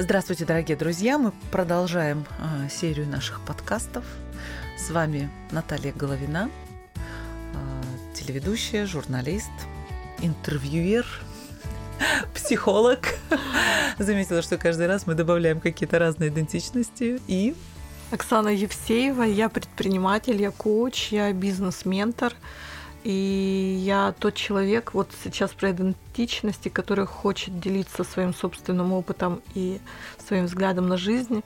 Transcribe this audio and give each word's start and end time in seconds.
Здравствуйте, 0.00 0.44
дорогие 0.44 0.76
друзья! 0.76 1.18
Мы 1.18 1.32
продолжаем 1.50 2.24
э, 2.38 2.68
серию 2.70 3.08
наших 3.08 3.40
подкастов. 3.44 4.04
С 4.76 4.90
вами 4.90 5.28
Наталья 5.50 5.92
Головина, 5.92 6.50
э, 6.94 8.14
телеведущая, 8.14 8.86
журналист, 8.86 9.50
интервьюер, 10.20 11.04
психолог. 12.34 13.08
Заметила, 13.98 14.40
что 14.40 14.56
каждый 14.56 14.86
раз 14.86 15.08
мы 15.08 15.14
добавляем 15.14 15.58
какие-то 15.58 15.98
разные 15.98 16.30
идентичности. 16.30 17.20
И 17.26 17.56
Оксана 18.12 18.50
Евсеева, 18.50 19.24
я 19.24 19.48
предприниматель, 19.48 20.40
я 20.40 20.52
коуч, 20.52 21.08
я 21.08 21.32
бизнес-ментор. 21.32 22.34
И 23.04 23.80
я 23.80 24.12
тот 24.18 24.34
человек, 24.34 24.92
вот 24.92 25.10
сейчас 25.22 25.52
про 25.52 25.70
идентичности, 25.70 26.68
который 26.68 27.06
хочет 27.06 27.60
делиться 27.60 28.04
своим 28.04 28.34
собственным 28.34 28.92
опытом 28.92 29.40
и 29.54 29.80
своим 30.26 30.46
взглядом 30.46 30.88
на 30.88 30.96
жизнь, 30.96 31.42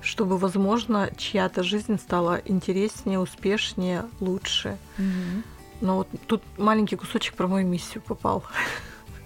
чтобы, 0.00 0.38
возможно, 0.38 1.10
чья-то 1.16 1.62
жизнь 1.62 1.98
стала 1.98 2.40
интереснее, 2.44 3.18
успешнее, 3.18 4.04
лучше. 4.20 4.78
Mm-hmm. 4.98 5.44
Но 5.80 5.96
вот 5.96 6.08
тут 6.26 6.42
маленький 6.56 6.96
кусочек 6.96 7.34
про 7.34 7.48
мою 7.48 7.66
миссию 7.66 8.02
попал. 8.02 8.44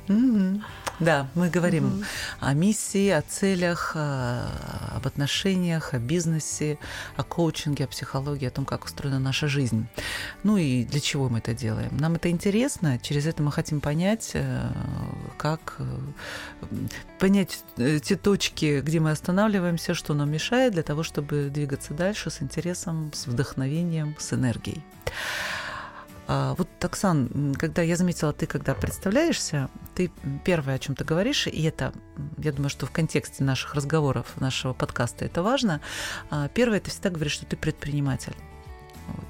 Mm-hmm. 0.08 0.62
Да, 1.00 1.28
мы 1.36 1.48
говорим 1.48 2.04
о 2.40 2.54
миссии, 2.54 3.08
о 3.10 3.22
целях, 3.22 3.94
об 3.94 5.06
отношениях, 5.06 5.94
о 5.94 5.98
бизнесе, 5.98 6.78
о 7.16 7.22
коучинге, 7.22 7.84
о 7.84 7.86
психологии, 7.86 8.46
о 8.46 8.50
том, 8.50 8.64
как 8.64 8.84
устроена 8.84 9.20
наша 9.20 9.46
жизнь. 9.46 9.86
Ну 10.42 10.56
и 10.56 10.84
для 10.84 10.98
чего 10.98 11.28
мы 11.28 11.38
это 11.38 11.54
делаем? 11.54 11.96
Нам 11.98 12.16
это 12.16 12.30
интересно, 12.30 12.98
через 12.98 13.26
это 13.26 13.42
мы 13.44 13.52
хотим 13.52 13.80
понять, 13.80 14.32
э, 14.34 14.70
как 15.36 15.76
э, 15.78 15.84
понять 17.20 17.62
э, 17.76 18.00
те 18.00 18.16
точки, 18.16 18.80
где 18.80 18.98
мы 18.98 19.12
останавливаемся, 19.12 19.94
что 19.94 20.14
нам 20.14 20.30
мешает 20.32 20.72
для 20.72 20.82
того, 20.82 21.04
чтобы 21.04 21.48
двигаться 21.48 21.94
дальше 21.94 22.30
с 22.30 22.42
интересом, 22.42 23.12
с 23.14 23.28
вдохновением, 23.28 24.16
с 24.18 24.32
энергией. 24.32 24.82
А, 26.30 26.54
вот, 26.58 26.68
Оксан, 26.84 27.54
когда 27.58 27.80
я 27.80 27.96
заметила, 27.96 28.34
ты 28.34 28.46
когда 28.46 28.74
представляешься, 28.74 29.70
ты 29.94 30.10
первое, 30.44 30.74
о 30.74 30.78
чем 30.78 30.94
ты 30.94 31.02
говоришь, 31.02 31.46
и 31.46 31.62
это, 31.62 31.94
я 32.36 32.52
думаю, 32.52 32.68
что 32.68 32.84
в 32.84 32.90
контексте 32.90 33.42
наших 33.42 33.74
разговоров, 33.74 34.26
нашего 34.38 34.74
подкаста 34.74 35.24
это 35.24 35.42
важно. 35.42 35.80
А, 36.30 36.48
первое, 36.48 36.80
ты 36.80 36.90
всегда 36.90 37.08
говоришь, 37.08 37.32
что 37.32 37.46
ты 37.46 37.56
предприниматель. 37.56 38.36
Вот. 39.06 39.26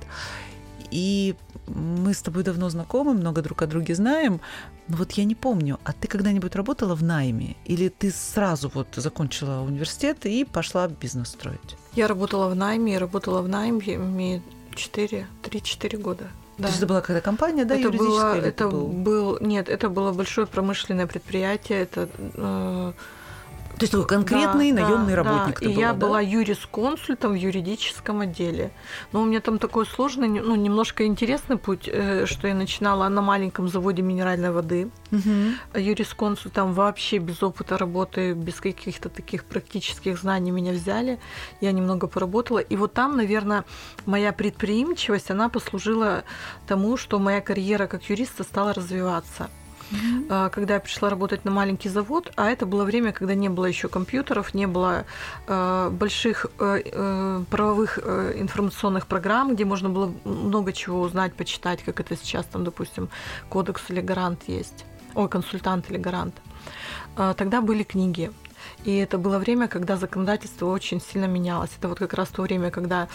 И 0.90 1.36
мы 1.68 2.14
с 2.14 2.22
тобой 2.22 2.42
давно 2.42 2.68
знакомы, 2.68 3.14
много 3.14 3.42
друг 3.42 3.62
о 3.62 3.68
друге 3.68 3.94
знаем, 3.94 4.40
но 4.88 4.96
вот 4.96 5.12
я 5.12 5.24
не 5.24 5.36
помню, 5.36 5.78
а 5.84 5.92
ты 5.92 6.08
когда-нибудь 6.08 6.56
работала 6.56 6.96
в 6.96 7.04
найме? 7.04 7.54
Или 7.64 7.90
ты 7.90 8.10
сразу 8.10 8.72
вот 8.74 8.88
закончила 8.96 9.60
университет 9.60 10.26
и 10.26 10.44
пошла 10.44 10.88
бизнес 10.88 11.28
строить? 11.28 11.76
Я 11.92 12.08
работала 12.08 12.48
в 12.48 12.56
найме, 12.56 12.98
работала 12.98 13.40
в 13.42 13.48
найме 13.48 14.42
4, 14.74 15.26
3-4 15.44 15.96
года. 15.98 16.28
Да. 16.58 16.64
То 16.64 16.68
есть 16.70 16.78
это 16.78 16.86
была 16.88 17.00
какая-то 17.00 17.24
компания, 17.24 17.64
да, 17.64 17.76
это 17.76 17.90
было, 17.90 18.36
это, 18.36 18.48
это 18.48 18.68
был? 18.68 18.88
был, 18.88 19.38
нет, 19.40 19.68
это 19.68 19.88
было 19.88 20.12
большое 20.12 20.46
промышленное 20.46 21.06
предприятие, 21.06 21.82
это 21.82 22.08
э, 22.18 22.92
то 23.78 23.84
есть 23.84 23.92
такой 23.92 24.06
конкретный 24.06 24.72
да, 24.72 24.82
наемный 24.82 25.14
да, 25.14 25.22
работник. 25.22 25.60
Да. 25.60 25.66
И 25.66 25.72
была, 25.72 25.80
я 25.80 25.92
да? 25.92 25.98
была 25.98 26.20
юрисконсультом 26.20 27.32
в 27.32 27.34
юридическом 27.36 28.20
отделе. 28.20 28.72
Но 29.12 29.22
у 29.22 29.24
меня 29.24 29.40
там 29.40 29.58
такой 29.60 29.86
сложный, 29.86 30.28
ну, 30.28 30.56
немножко 30.56 31.06
интересный 31.06 31.58
путь, 31.58 31.86
э, 31.86 32.26
что 32.26 32.48
я 32.48 32.54
начинала 32.54 33.08
на 33.08 33.22
маленьком 33.22 33.68
заводе 33.68 34.02
минеральной 34.02 34.50
воды. 34.50 34.90
Угу. 35.12 35.78
Юрисконсультом 35.80 36.72
вообще 36.72 37.18
без 37.18 37.40
опыта 37.40 37.78
работы, 37.78 38.32
без 38.32 38.60
каких-то 38.60 39.08
таких 39.08 39.44
практических 39.44 40.18
знаний 40.18 40.50
меня 40.50 40.72
взяли. 40.72 41.20
Я 41.60 41.70
немного 41.70 42.08
поработала. 42.08 42.58
И 42.58 42.76
вот 42.76 42.94
там, 42.94 43.16
наверное, 43.16 43.64
моя 44.06 44.32
предприимчивость, 44.32 45.30
она 45.30 45.48
послужила 45.48 46.24
тому, 46.66 46.96
что 46.96 47.20
моя 47.20 47.40
карьера 47.40 47.86
как 47.86 48.10
юриста 48.10 48.42
стала 48.42 48.74
развиваться 48.74 49.48
mm-hmm. 49.90 50.50
когда 50.50 50.74
я 50.74 50.80
пришла 50.80 51.10
работать 51.10 51.44
на 51.44 51.50
маленький 51.50 51.88
завод, 51.88 52.32
а 52.36 52.50
это 52.50 52.66
было 52.66 52.84
время, 52.84 53.12
когда 53.12 53.34
не 53.34 53.48
было 53.48 53.66
еще 53.66 53.88
компьютеров, 53.88 54.54
не 54.54 54.66
было 54.66 55.04
э, 55.46 55.90
больших 55.90 56.46
э, 56.58 56.82
э, 56.84 57.44
правовых 57.50 57.98
информационных 57.98 59.06
программ, 59.06 59.54
где 59.54 59.64
можно 59.64 59.88
было 59.88 60.12
много 60.24 60.72
чего 60.72 61.00
узнать, 61.00 61.34
почитать, 61.34 61.82
как 61.82 62.00
это 62.00 62.16
сейчас 62.16 62.46
там, 62.46 62.64
допустим, 62.64 63.08
кодекс 63.48 63.82
или 63.88 64.00
гарант 64.00 64.42
есть, 64.46 64.84
ой, 65.14 65.28
консультант 65.28 65.90
или 65.90 65.98
гарант. 65.98 66.34
Э, 67.16 67.34
тогда 67.36 67.60
были 67.60 67.82
книги. 67.82 68.30
И 68.84 68.96
это 68.96 69.18
было 69.18 69.38
время, 69.38 69.68
когда 69.68 69.96
законодательство 69.96 70.66
очень 70.66 71.00
сильно 71.00 71.26
менялось. 71.26 71.70
Это 71.78 71.88
вот 71.88 71.98
как 71.98 72.14
раз 72.14 72.28
то 72.28 72.42
время, 72.42 72.70
когда 72.70 73.08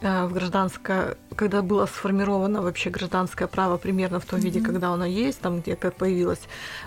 э, 0.00 0.26
в 0.26 0.32
гражданское, 0.32 1.16
когда 1.36 1.62
было 1.62 1.86
сформировано 1.86 2.62
вообще 2.62 2.90
гражданское 2.90 3.46
право 3.46 3.76
примерно 3.76 4.20
в 4.20 4.24
том 4.24 4.38
mm-hmm. 4.38 4.42
виде, 4.42 4.60
когда 4.60 4.90
оно 4.90 5.04
есть, 5.04 5.40
там 5.40 5.60
где 5.60 5.76
как 5.76 5.94
появилось 5.94 6.40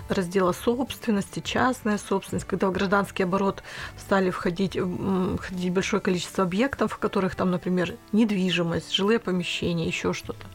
раздела 0.08 0.52
собственности, 0.52 1.40
частная 1.40 1.98
собственность, 1.98 2.46
когда 2.46 2.68
в 2.68 2.72
гражданский 2.72 3.24
оборот 3.24 3.62
стали 3.98 4.30
входить, 4.30 4.76
входить 4.76 5.72
большое 5.72 6.00
количество 6.02 6.44
объектов, 6.44 6.92
в 6.92 6.98
которых 6.98 7.34
там, 7.34 7.50
например, 7.50 7.96
недвижимость, 8.12 8.92
жилые 8.92 9.18
помещения, 9.18 9.86
еще 9.86 10.12
что-то. 10.12 10.46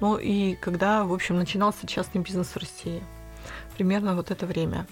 Ну 0.00 0.16
и 0.16 0.54
когда, 0.56 1.04
в 1.04 1.12
общем, 1.12 1.36
начинался 1.36 1.86
частный 1.86 2.20
бизнес 2.20 2.48
в 2.48 2.56
России. 2.56 3.02
Примерно 3.76 4.14
вот 4.14 4.30
это 4.30 4.46
время. 4.46 4.86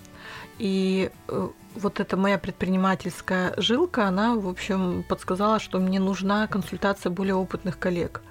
И 0.62 1.10
э, 1.26 1.48
вот 1.74 1.98
эта 1.98 2.16
моя 2.16 2.38
предпринимательская 2.38 3.52
жилка, 3.56 4.06
она, 4.06 4.36
в 4.36 4.46
общем, 4.46 5.04
подсказала, 5.08 5.58
что 5.58 5.80
мне 5.80 5.98
нужна 5.98 6.46
консультация 6.46 7.10
более 7.10 7.34
опытных 7.34 7.78
коллег 7.78 8.22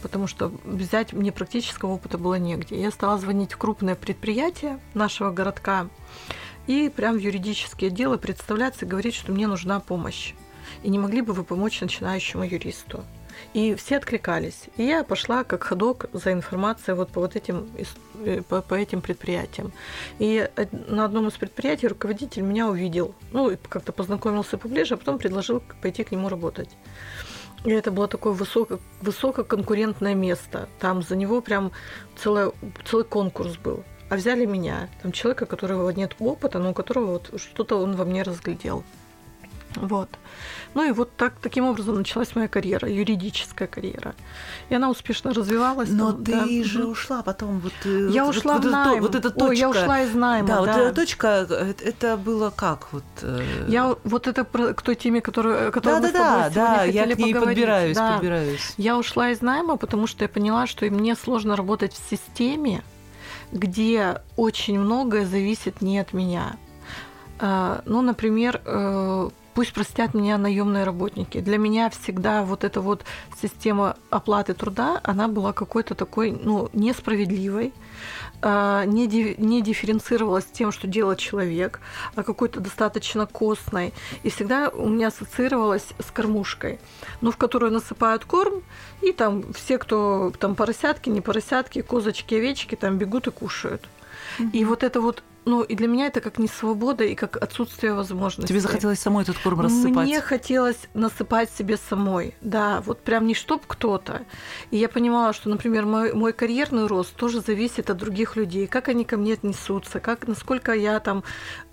потому 0.00 0.26
что 0.26 0.52
взять 0.64 1.14
мне 1.14 1.32
практического 1.32 1.92
опыта 1.92 2.18
было 2.18 2.34
негде. 2.34 2.78
Я 2.78 2.90
стала 2.90 3.16
звонить 3.16 3.54
в 3.54 3.56
крупное 3.56 3.94
предприятие 3.94 4.78
нашего 4.92 5.30
городка 5.30 5.88
и 6.66 6.92
прям 6.94 7.14
в 7.14 7.20
юридические 7.20 7.88
отделы 7.88 8.18
представляться 8.18 8.84
и 8.84 8.88
говорить, 8.88 9.14
что 9.14 9.32
мне 9.32 9.46
нужна 9.46 9.80
помощь. 9.80 10.34
И 10.82 10.90
не 10.90 10.98
могли 10.98 11.22
бы 11.22 11.32
вы 11.32 11.42
помочь 11.42 11.80
начинающему 11.80 12.44
юристу? 12.44 13.02
И 13.52 13.74
все 13.74 13.96
откликались. 13.96 14.64
И 14.76 14.84
я 14.84 15.04
пошла 15.04 15.44
как 15.44 15.64
ходок 15.64 16.06
за 16.12 16.32
информацией 16.32 16.96
вот 16.96 17.10
по 17.10 17.20
вот 17.20 17.36
этим, 17.36 17.68
э, 18.24 18.42
по, 18.42 18.62
по 18.62 18.74
этим 18.74 19.00
предприятиям. 19.00 19.72
И 20.18 20.48
на 20.88 21.04
одном 21.04 21.28
из 21.28 21.34
предприятий 21.34 21.88
руководитель 21.88 22.42
меня 22.42 22.68
увидел, 22.68 23.14
ну, 23.32 23.56
как-то 23.68 23.92
познакомился 23.92 24.58
поближе, 24.58 24.94
а 24.94 24.96
потом 24.96 25.18
предложил 25.18 25.62
пойти 25.82 26.04
к 26.04 26.12
нему 26.12 26.28
работать. 26.28 26.70
И 27.64 27.70
это 27.70 27.90
было 27.90 28.08
такое 28.08 28.34
высоко, 28.34 28.78
высококонкурентное 29.00 30.14
место. 30.14 30.68
Там 30.78 31.02
за 31.02 31.16
него 31.16 31.40
прям 31.40 31.72
целый, 32.16 32.52
целый 32.84 33.04
конкурс 33.04 33.56
был. 33.56 33.84
А 34.10 34.16
взяли 34.16 34.44
меня, 34.44 34.90
там 35.02 35.12
человека, 35.12 35.44
у 35.44 35.46
которого 35.46 35.88
нет 35.90 36.14
опыта, 36.18 36.58
но 36.58 36.70
у 36.70 36.74
которого 36.74 37.12
вот 37.12 37.40
что-то 37.40 37.80
он 37.80 37.96
во 37.96 38.04
мне 38.04 38.22
разглядел. 38.22 38.84
Вот. 39.76 40.08
Ну 40.74 40.88
и 40.88 40.92
вот 40.92 41.16
так, 41.16 41.34
таким 41.40 41.66
образом 41.66 41.96
началась 41.96 42.34
моя 42.34 42.48
карьера, 42.48 42.88
юридическая 42.88 43.68
карьера. 43.68 44.14
И 44.68 44.74
она 44.74 44.90
успешно 44.90 45.32
развивалась. 45.32 45.88
Но 45.90 46.12
там, 46.12 46.24
ты 46.24 46.32
да. 46.32 46.64
же 46.64 46.84
ушла 46.86 47.22
потом. 47.22 47.60
Вот, 47.60 47.72
э, 47.84 48.08
я 48.10 48.24
вот, 48.24 48.36
ушла 48.36 48.54
вот, 48.54 48.64
в 48.64 48.70
найм. 48.70 49.00
Вот, 49.02 49.14
эта 49.14 49.30
точка. 49.30 49.48
Ой, 49.48 49.56
я 49.56 49.70
ушла 49.70 50.02
из 50.02 50.14
найма. 50.14 50.48
Да, 50.48 50.54
да. 50.54 50.60
вот 50.60 50.68
эта 50.70 50.94
точка, 50.94 51.46
э, 51.48 51.74
это 51.84 52.16
было 52.16 52.50
как? 52.50 52.92
Вот, 52.92 53.04
э, 53.22 53.66
я 53.68 53.96
вот 54.04 54.26
это 54.26 54.44
к 54.44 54.82
той 54.82 54.94
теме, 54.96 55.20
которую, 55.20 55.72
которую 55.72 56.02
да, 56.02 56.08
мы 56.08 56.12
да, 56.12 56.50
с 56.50 56.54
да, 56.54 56.84
я 56.84 57.06
к 57.06 57.18
ней 57.18 57.34
подбираюсь, 57.34 57.96
да. 57.96 58.14
подбираюсь. 58.14 58.74
Я 58.76 58.98
ушла 58.98 59.30
из 59.30 59.40
найма, 59.42 59.76
потому 59.76 60.06
что 60.06 60.24
я 60.24 60.28
поняла, 60.28 60.66
что 60.66 60.86
мне 60.86 61.14
сложно 61.14 61.56
работать 61.56 61.92
в 61.92 62.10
системе, 62.10 62.82
где 63.52 64.22
очень 64.36 64.78
многое 64.78 65.24
зависит 65.24 65.82
не 65.82 65.98
от 65.98 66.12
меня. 66.12 66.56
Ну, 67.40 68.00
например, 68.00 68.60
Пусть 69.54 69.72
простят 69.72 70.14
меня 70.14 70.36
наемные 70.36 70.82
работники. 70.84 71.40
Для 71.40 71.58
меня 71.58 71.88
всегда 71.88 72.44
вот 72.44 72.64
эта 72.64 72.80
вот 72.80 73.04
система 73.40 73.96
оплаты 74.10 74.52
труда, 74.52 75.00
она 75.04 75.28
была 75.28 75.52
какой-то 75.52 75.94
такой, 75.94 76.32
ну, 76.32 76.70
несправедливой, 76.72 77.72
а, 78.42 78.84
не, 78.84 79.06
не 79.38 79.62
дифференцировалась 79.62 80.44
тем, 80.44 80.72
что 80.72 80.88
делает 80.88 81.18
человек, 81.18 81.80
а 82.16 82.24
какой-то 82.24 82.58
достаточно 82.60 83.26
костной. 83.26 83.94
И 84.24 84.30
всегда 84.30 84.70
у 84.70 84.88
меня 84.88 85.08
ассоциировалась 85.08 85.86
с 85.98 86.10
кормушкой, 86.10 86.80
ну, 87.20 87.30
в 87.30 87.36
которую 87.36 87.72
насыпают 87.72 88.24
корм, 88.24 88.62
и 89.02 89.12
там 89.12 89.52
все, 89.52 89.78
кто 89.78 90.32
там 90.38 90.56
поросятки, 90.56 91.10
не 91.10 91.20
поросятки, 91.20 91.80
козочки, 91.80 92.34
овечки, 92.34 92.74
там 92.74 92.98
бегут 92.98 93.28
и 93.28 93.30
кушают. 93.30 93.88
И 94.52 94.64
вот 94.64 94.82
это 94.82 95.00
вот 95.00 95.22
ну, 95.44 95.62
и 95.62 95.74
для 95.74 95.88
меня 95.88 96.06
это 96.06 96.20
как 96.20 96.38
не 96.38 96.48
свобода 96.48 97.04
и 97.04 97.14
как 97.14 97.36
отсутствие 97.36 97.94
возможности. 97.94 98.48
Тебе 98.48 98.60
захотелось 98.60 98.98
самой 98.98 99.22
этот 99.24 99.38
корм 99.38 99.60
рассыпать? 99.60 100.06
Мне 100.06 100.20
хотелось 100.20 100.78
насыпать 100.94 101.50
себе 101.50 101.76
самой, 101.76 102.34
да, 102.40 102.80
вот 102.80 103.00
прям 103.00 103.26
не 103.26 103.34
чтоб 103.34 103.64
кто-то. 103.66 104.24
И 104.70 104.76
я 104.76 104.88
понимала, 104.88 105.32
что, 105.32 105.48
например, 105.48 105.86
мой, 105.86 106.12
мой 106.12 106.32
карьерный 106.32 106.86
рост 106.86 107.14
тоже 107.14 107.40
зависит 107.40 107.90
от 107.90 107.96
других 107.96 108.36
людей, 108.36 108.66
как 108.66 108.88
они 108.88 109.04
ко 109.04 109.16
мне 109.16 109.34
отнесутся, 109.34 110.00
как, 110.00 110.26
насколько 110.26 110.72
я 110.72 111.00
там 111.00 111.24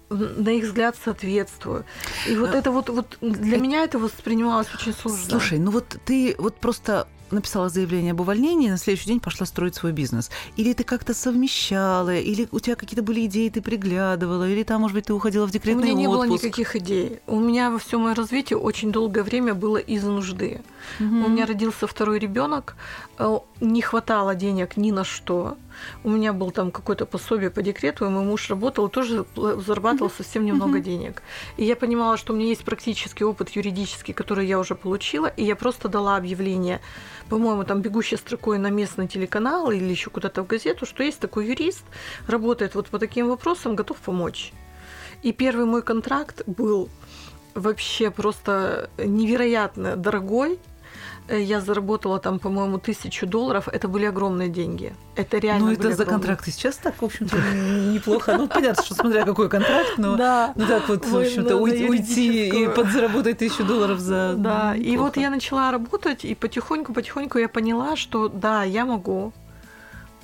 на 0.09 0.49
их 0.49 0.65
взгляд 0.65 0.97
соответствую. 1.03 1.85
И 2.27 2.35
вот 2.35 2.53
а... 2.53 2.57
это 2.57 2.71
вот, 2.71 2.89
вот 2.89 3.17
для 3.21 3.55
это... 3.55 3.63
меня 3.63 3.83
это 3.83 3.97
воспринималось 3.97 4.67
очень 4.73 4.93
сложно. 4.93 5.25
Слушай, 5.29 5.59
ну 5.59 5.71
вот 5.71 5.97
ты 6.05 6.35
вот 6.37 6.55
просто 6.55 7.07
написала 7.31 7.69
заявление 7.69 8.11
об 8.11 8.21
увольнении, 8.21 8.69
на 8.69 8.77
следующий 8.77 9.07
день 9.07 9.19
пошла 9.19 9.45
строить 9.45 9.75
свой 9.75 9.91
бизнес. 9.91 10.29
Или 10.57 10.73
ты 10.73 10.83
как-то 10.83 11.13
совмещала, 11.13 12.15
или 12.15 12.47
у 12.51 12.59
тебя 12.59 12.75
какие-то 12.75 13.03
были 13.03 13.25
идеи, 13.25 13.49
ты 13.49 13.61
приглядывала, 13.61 14.47
или 14.47 14.63
там, 14.63 14.81
может 14.81 14.95
быть, 14.95 15.05
ты 15.05 15.13
уходила 15.13 15.45
в 15.45 15.51
декретный 15.51 15.91
отпуск. 15.91 15.95
У 15.95 15.97
меня 15.97 16.09
отпуск. 16.09 16.31
не 16.31 16.37
было 16.37 16.37
никаких 16.37 16.75
идей. 16.75 17.19
У 17.27 17.39
меня 17.39 17.71
во 17.71 17.79
всем 17.79 18.01
моем 18.01 18.15
развитии 18.15 18.55
очень 18.55 18.91
долгое 18.91 19.23
время 19.23 19.53
было 19.53 19.77
из 19.77 20.03
нужды. 20.03 20.61
Угу. 20.99 21.25
У 21.25 21.29
меня 21.29 21.45
родился 21.45 21.87
второй 21.87 22.19
ребенок, 22.19 22.75
не 23.59 23.81
хватало 23.81 24.35
денег 24.35 24.77
ни 24.77 24.91
на 24.91 25.03
что. 25.03 25.57
У 26.03 26.09
меня 26.09 26.33
был 26.33 26.51
там 26.51 26.71
какое-то 26.71 27.05
пособие 27.05 27.49
по 27.49 27.61
декрету, 27.61 28.05
и 28.05 28.09
мой 28.09 28.23
муж 28.23 28.49
работал 28.49 28.87
и 28.87 28.89
тоже 28.89 29.25
зарабатывал 29.35 30.09
mm-hmm. 30.09 30.17
совсем 30.17 30.45
немного 30.45 30.79
mm-hmm. 30.79 30.83
денег. 30.83 31.23
И 31.57 31.65
я 31.65 31.75
понимала, 31.75 32.17
что 32.17 32.33
у 32.33 32.35
меня 32.35 32.47
есть 32.47 32.63
практический 32.63 33.23
опыт 33.23 33.49
юридический, 33.49 34.13
который 34.13 34.47
я 34.47 34.59
уже 34.59 34.75
получила, 34.75 35.27
и 35.27 35.43
я 35.43 35.55
просто 35.55 35.87
дала 35.87 36.17
объявление, 36.17 36.81
по-моему, 37.29 37.63
там 37.63 37.81
бегущей 37.81 38.17
строкой 38.17 38.57
на 38.57 38.69
местный 38.69 39.07
телеканал 39.07 39.71
или 39.71 39.89
еще 39.89 40.09
куда-то 40.09 40.43
в 40.43 40.47
газету, 40.47 40.85
что 40.85 41.03
есть 41.03 41.19
такой 41.19 41.47
юрист, 41.47 41.83
работает 42.27 42.75
вот 42.75 42.87
по 42.87 42.99
таким 42.99 43.29
вопросам, 43.29 43.75
готов 43.75 43.97
помочь. 43.97 44.51
И 45.23 45.31
первый 45.31 45.65
мой 45.65 45.83
контракт 45.83 46.43
был 46.47 46.89
вообще 47.53 48.09
просто 48.09 48.89
невероятно 48.97 49.95
дорогой, 49.95 50.57
Э, 50.57 50.70
я 51.37 51.61
заработала 51.61 52.19
там, 52.19 52.39
по-моему, 52.39 52.77
тысячу 52.77 53.27
долларов. 53.27 53.67
Это 53.67 53.87
были 53.87 54.05
огромные 54.05 54.49
деньги. 54.49 54.93
Это 55.15 55.37
реально. 55.37 55.67
Ну, 55.67 55.71
это 55.73 55.91
за 55.91 56.05
контракт 56.05 56.45
сейчас 56.45 56.77
так, 56.77 57.01
в 57.01 57.05
общем-то, 57.05 57.35
неплохо. 57.93 58.37
Ну, 58.37 58.47
понятно, 58.47 58.83
что 58.83 58.95
смотря 58.95 59.25
какой 59.25 59.49
контракт, 59.49 59.97
но 59.97 60.15
да. 60.15 60.53
ну 60.55 60.65
так 60.65 60.87
вот, 60.89 61.05
в 61.05 61.17
общем-то, 61.17 61.57
уйти 61.57 62.49
и 62.49 62.67
подзаработать 62.67 63.37
тысячу 63.37 63.63
долларов 63.63 63.99
за. 63.99 64.35
Да. 64.37 64.75
И 64.75 64.97
вот 64.97 65.17
я 65.17 65.29
начала 65.29 65.71
работать, 65.71 66.25
и 66.25 66.35
потихоньку-потихоньку 66.35 67.37
я 67.37 67.49
поняла, 67.49 67.95
что 67.95 68.27
да, 68.29 68.63
я 68.63 68.85
могу 68.85 69.33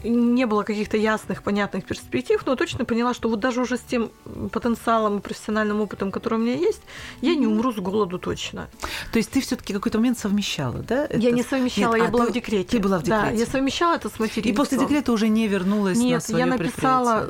не 0.03 0.45
было 0.45 0.63
каких-то 0.63 0.97
ясных, 0.97 1.43
понятных 1.43 1.85
перспектив, 1.85 2.41
но 2.45 2.55
точно 2.55 2.85
поняла, 2.85 3.13
что 3.13 3.29
вот 3.29 3.39
даже 3.39 3.61
уже 3.61 3.77
с 3.77 3.81
тем 3.81 4.11
потенциалом 4.51 5.17
и 5.17 5.21
профессиональным 5.21 5.81
опытом, 5.81 6.11
который 6.11 6.35
у 6.35 6.41
меня 6.41 6.55
есть, 6.55 6.81
я 7.21 7.35
не 7.35 7.47
умру 7.47 7.71
с 7.71 7.77
голоду 7.77 8.19
точно. 8.19 8.69
То 9.11 9.17
есть 9.17 9.31
ты 9.31 9.41
все-таки 9.41 9.73
какой-то 9.73 9.97
момент 9.97 10.19
совмещала, 10.19 10.79
да? 10.79 11.05
Это... 11.05 11.17
Я 11.17 11.31
не 11.31 11.43
совмещала, 11.43 11.95
Нет, 11.95 12.03
я 12.03 12.09
а 12.09 12.11
была 12.11 12.25
ты, 12.25 12.31
в 12.31 12.33
декрете. 12.33 12.69
Ты 12.69 12.79
была 12.79 12.99
в 12.99 13.03
декрете. 13.03 13.31
Да, 13.31 13.31
я 13.31 13.45
совмещала 13.45 13.95
это 13.95 14.09
с 14.09 14.19
материнством. 14.19 14.53
И 14.53 14.55
после 14.55 14.77
декрета 14.77 15.11
уже 15.11 15.29
не 15.29 15.47
вернулась 15.47 15.97
Нет, 15.97 16.15
на 16.15 16.19
свое 16.19 16.39
я 16.39 16.45
написала, 16.45 17.27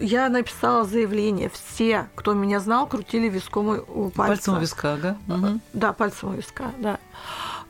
я 0.00 0.28
написала 0.28 0.84
заявление. 0.84 1.50
Все, 1.50 2.08
кто 2.14 2.32
меня 2.32 2.60
знал, 2.60 2.86
крутили 2.86 3.28
виском 3.28 3.68
у 3.88 4.10
пальца. 4.10 4.34
Пальцем 4.34 4.56
у 4.56 4.60
виска, 4.60 4.96
да? 4.96 5.16
Угу. 5.28 5.60
Да, 5.74 5.92
пальцем 5.92 6.30
у 6.30 6.32
виска, 6.32 6.72
да. 6.78 6.98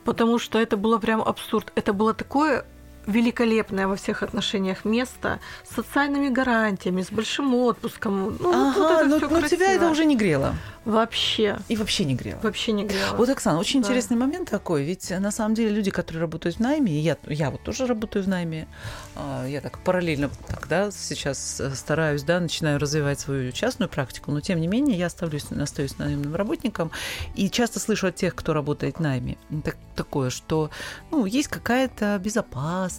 Потому 0.03 0.39
что 0.39 0.57
это 0.57 0.77
было 0.77 0.99
прям 0.99 1.21
абсурд. 1.21 1.71
Это 1.75 1.91
было 1.91 2.13
такое 2.13 2.65
великолепное 3.07 3.87
во 3.87 3.95
всех 3.95 4.21
отношениях 4.21 4.85
место 4.85 5.39
с 5.63 5.75
социальными 5.75 6.29
гарантиями, 6.29 7.01
с 7.01 7.09
большим 7.09 7.55
отпуском. 7.55 8.37
Ну, 8.39 8.51
ага, 8.53 8.79
вот 8.79 8.91
это 8.91 9.05
но, 9.07 9.19
но 9.19 9.27
красиво. 9.27 9.49
тебя 9.49 9.71
это 9.71 9.89
уже 9.89 10.05
не 10.05 10.15
грело. 10.15 10.53
Вообще. 10.85 11.57
И 11.67 11.75
вообще 11.75 12.05
не 12.05 12.15
грело. 12.15 12.39
Вообще 12.43 12.71
не 12.71 12.85
грело. 12.85 13.15
Вот, 13.17 13.29
Оксана, 13.29 13.59
очень 13.59 13.81
да. 13.81 13.87
интересный 13.87 14.17
момент 14.17 14.49
такой. 14.49 14.83
Ведь 14.83 15.09
на 15.09 15.31
самом 15.31 15.55
деле 15.55 15.71
люди, 15.71 15.91
которые 15.91 16.21
работают 16.21 16.57
в 16.57 16.59
найме, 16.59 16.93
и 16.93 16.99
я, 16.99 17.17
я 17.27 17.49
вот 17.49 17.61
тоже 17.63 17.87
работаю 17.87 18.23
в 18.23 18.27
найме, 18.27 18.67
а, 19.15 19.45
я 19.45 19.61
так 19.61 19.79
параллельно 19.79 20.29
так, 20.47 20.67
да, 20.67 20.91
сейчас 20.91 21.59
э, 21.59 21.73
стараюсь, 21.75 22.23
да, 22.23 22.39
начинаю 22.39 22.79
развивать 22.79 23.19
свою 23.19 23.51
частную 23.51 23.89
практику, 23.89 24.31
но 24.31 24.39
тем 24.39 24.61
не 24.61 24.67
менее 24.67 24.97
я 24.97 25.07
оставлюсь, 25.07 25.45
остаюсь 25.51 25.97
наемным 25.97 26.35
работником 26.35 26.91
и 27.35 27.49
часто 27.49 27.79
слышу 27.79 28.07
от 28.07 28.15
тех, 28.15 28.35
кто 28.35 28.53
работает 28.53 28.97
в 28.97 28.99
найме, 29.01 29.37
так, 29.63 29.75
такое, 29.95 30.29
что, 30.29 30.69
ну, 31.11 31.25
есть 31.25 31.49
какая-то 31.49 32.19
безопасность, 32.23 32.96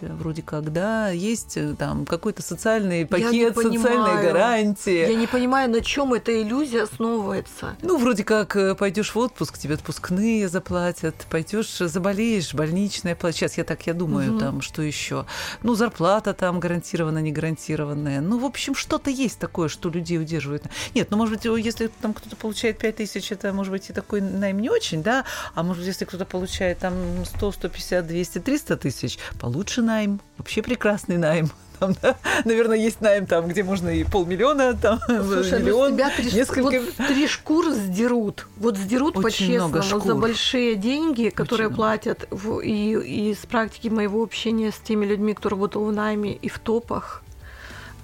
вроде 0.00 0.42
как, 0.42 0.72
да, 0.72 1.10
есть 1.10 1.56
э, 1.56 1.74
там 1.78 2.06
какой-то 2.06 2.42
социальный 2.42 3.06
пакет, 3.06 3.54
социальные 3.56 4.22
гарантии. 4.22 5.08
Я 5.08 5.14
не 5.14 5.26
понимаю, 5.26 5.70
на 5.70 5.80
чем 5.80 6.14
эта 6.14 6.40
иллюзия 6.40 6.82
основывается? 6.82 7.76
Ну, 7.82 7.98
вроде 7.98 8.24
как 8.24 8.56
э, 8.56 8.74
пойдешь 8.74 9.14
в 9.14 9.18
отпуск, 9.18 9.58
тебе 9.58 9.74
отпускные 9.74 10.48
заплатят, 10.48 11.14
пойдешь, 11.30 11.78
заболеешь, 11.78 12.54
больничная. 12.54 13.16
Сейчас 13.32 13.56
я 13.58 13.64
так 13.64 13.86
я 13.86 13.94
думаю, 13.94 14.32
угу. 14.32 14.40
там 14.40 14.60
что 14.60 14.82
еще. 14.82 15.26
Ну, 15.62 15.74
зарплата 15.74 16.34
там 16.34 16.60
гарантированная, 16.60 17.22
не 17.22 17.32
гарантированная. 17.32 18.20
Ну, 18.20 18.38
в 18.38 18.44
общем, 18.44 18.74
что-то 18.74 19.10
есть 19.10 19.38
такое, 19.38 19.68
что 19.68 19.88
людей 19.88 20.18
удерживает. 20.18 20.64
Нет, 20.94 21.08
ну, 21.10 21.16
может 21.16 21.34
быть, 21.34 21.64
если 21.64 21.88
там 21.88 22.14
кто-то 22.14 22.36
получает 22.36 22.78
5 22.78 22.96
тысяч, 22.96 23.32
это, 23.32 23.52
может 23.52 23.72
быть, 23.72 23.90
и 23.90 23.92
такой 23.92 24.20
найм 24.20 24.60
не 24.60 24.70
очень, 24.70 25.02
да, 25.02 25.24
а 25.54 25.62
может 25.62 25.80
быть, 25.80 25.88
если 25.88 26.04
кто-то 26.04 26.24
получает 26.24 26.78
там 26.78 26.94
100, 27.24 27.52
150, 27.52 28.06
200, 28.06 28.38
300 28.38 28.76
тысяч, 28.76 29.18
получше 29.40 29.82
найм, 29.82 30.20
вообще 30.38 30.62
прекрасный 30.62 31.16
найм 31.16 31.50
там, 31.78 31.94
да? 32.00 32.16
Наверное, 32.44 32.76
есть 32.76 33.00
найм 33.00 33.26
там, 33.26 33.48
где 33.48 33.62
можно 33.62 33.88
и 33.88 34.04
полмиллиона, 34.04 34.74
там, 34.74 35.00
Слушай, 35.06 35.58
ну 35.58 35.66
миллион, 35.66 35.94
тебя 35.94 36.10
три, 36.10 36.32
несколько... 36.32 36.80
Вот 36.80 36.94
три 37.08 37.26
шкуры 37.26 37.72
сдерут. 37.72 38.46
Вот 38.56 38.76
сдерут 38.76 39.14
по-честному 39.14 40.00
за 40.00 40.14
большие 40.14 40.76
деньги, 40.76 41.28
которые 41.28 41.68
Очень 41.68 41.76
платят. 41.76 42.26
В, 42.30 42.60
и, 42.60 42.92
и 42.92 43.30
из 43.30 43.38
практики 43.38 43.88
моего 43.88 44.22
общения 44.22 44.70
с 44.70 44.76
теми 44.76 45.06
людьми, 45.06 45.34
кто 45.34 45.48
работал 45.48 45.84
в 45.84 45.92
найме 45.92 46.34
и 46.34 46.48
в 46.48 46.58
топах, 46.58 47.22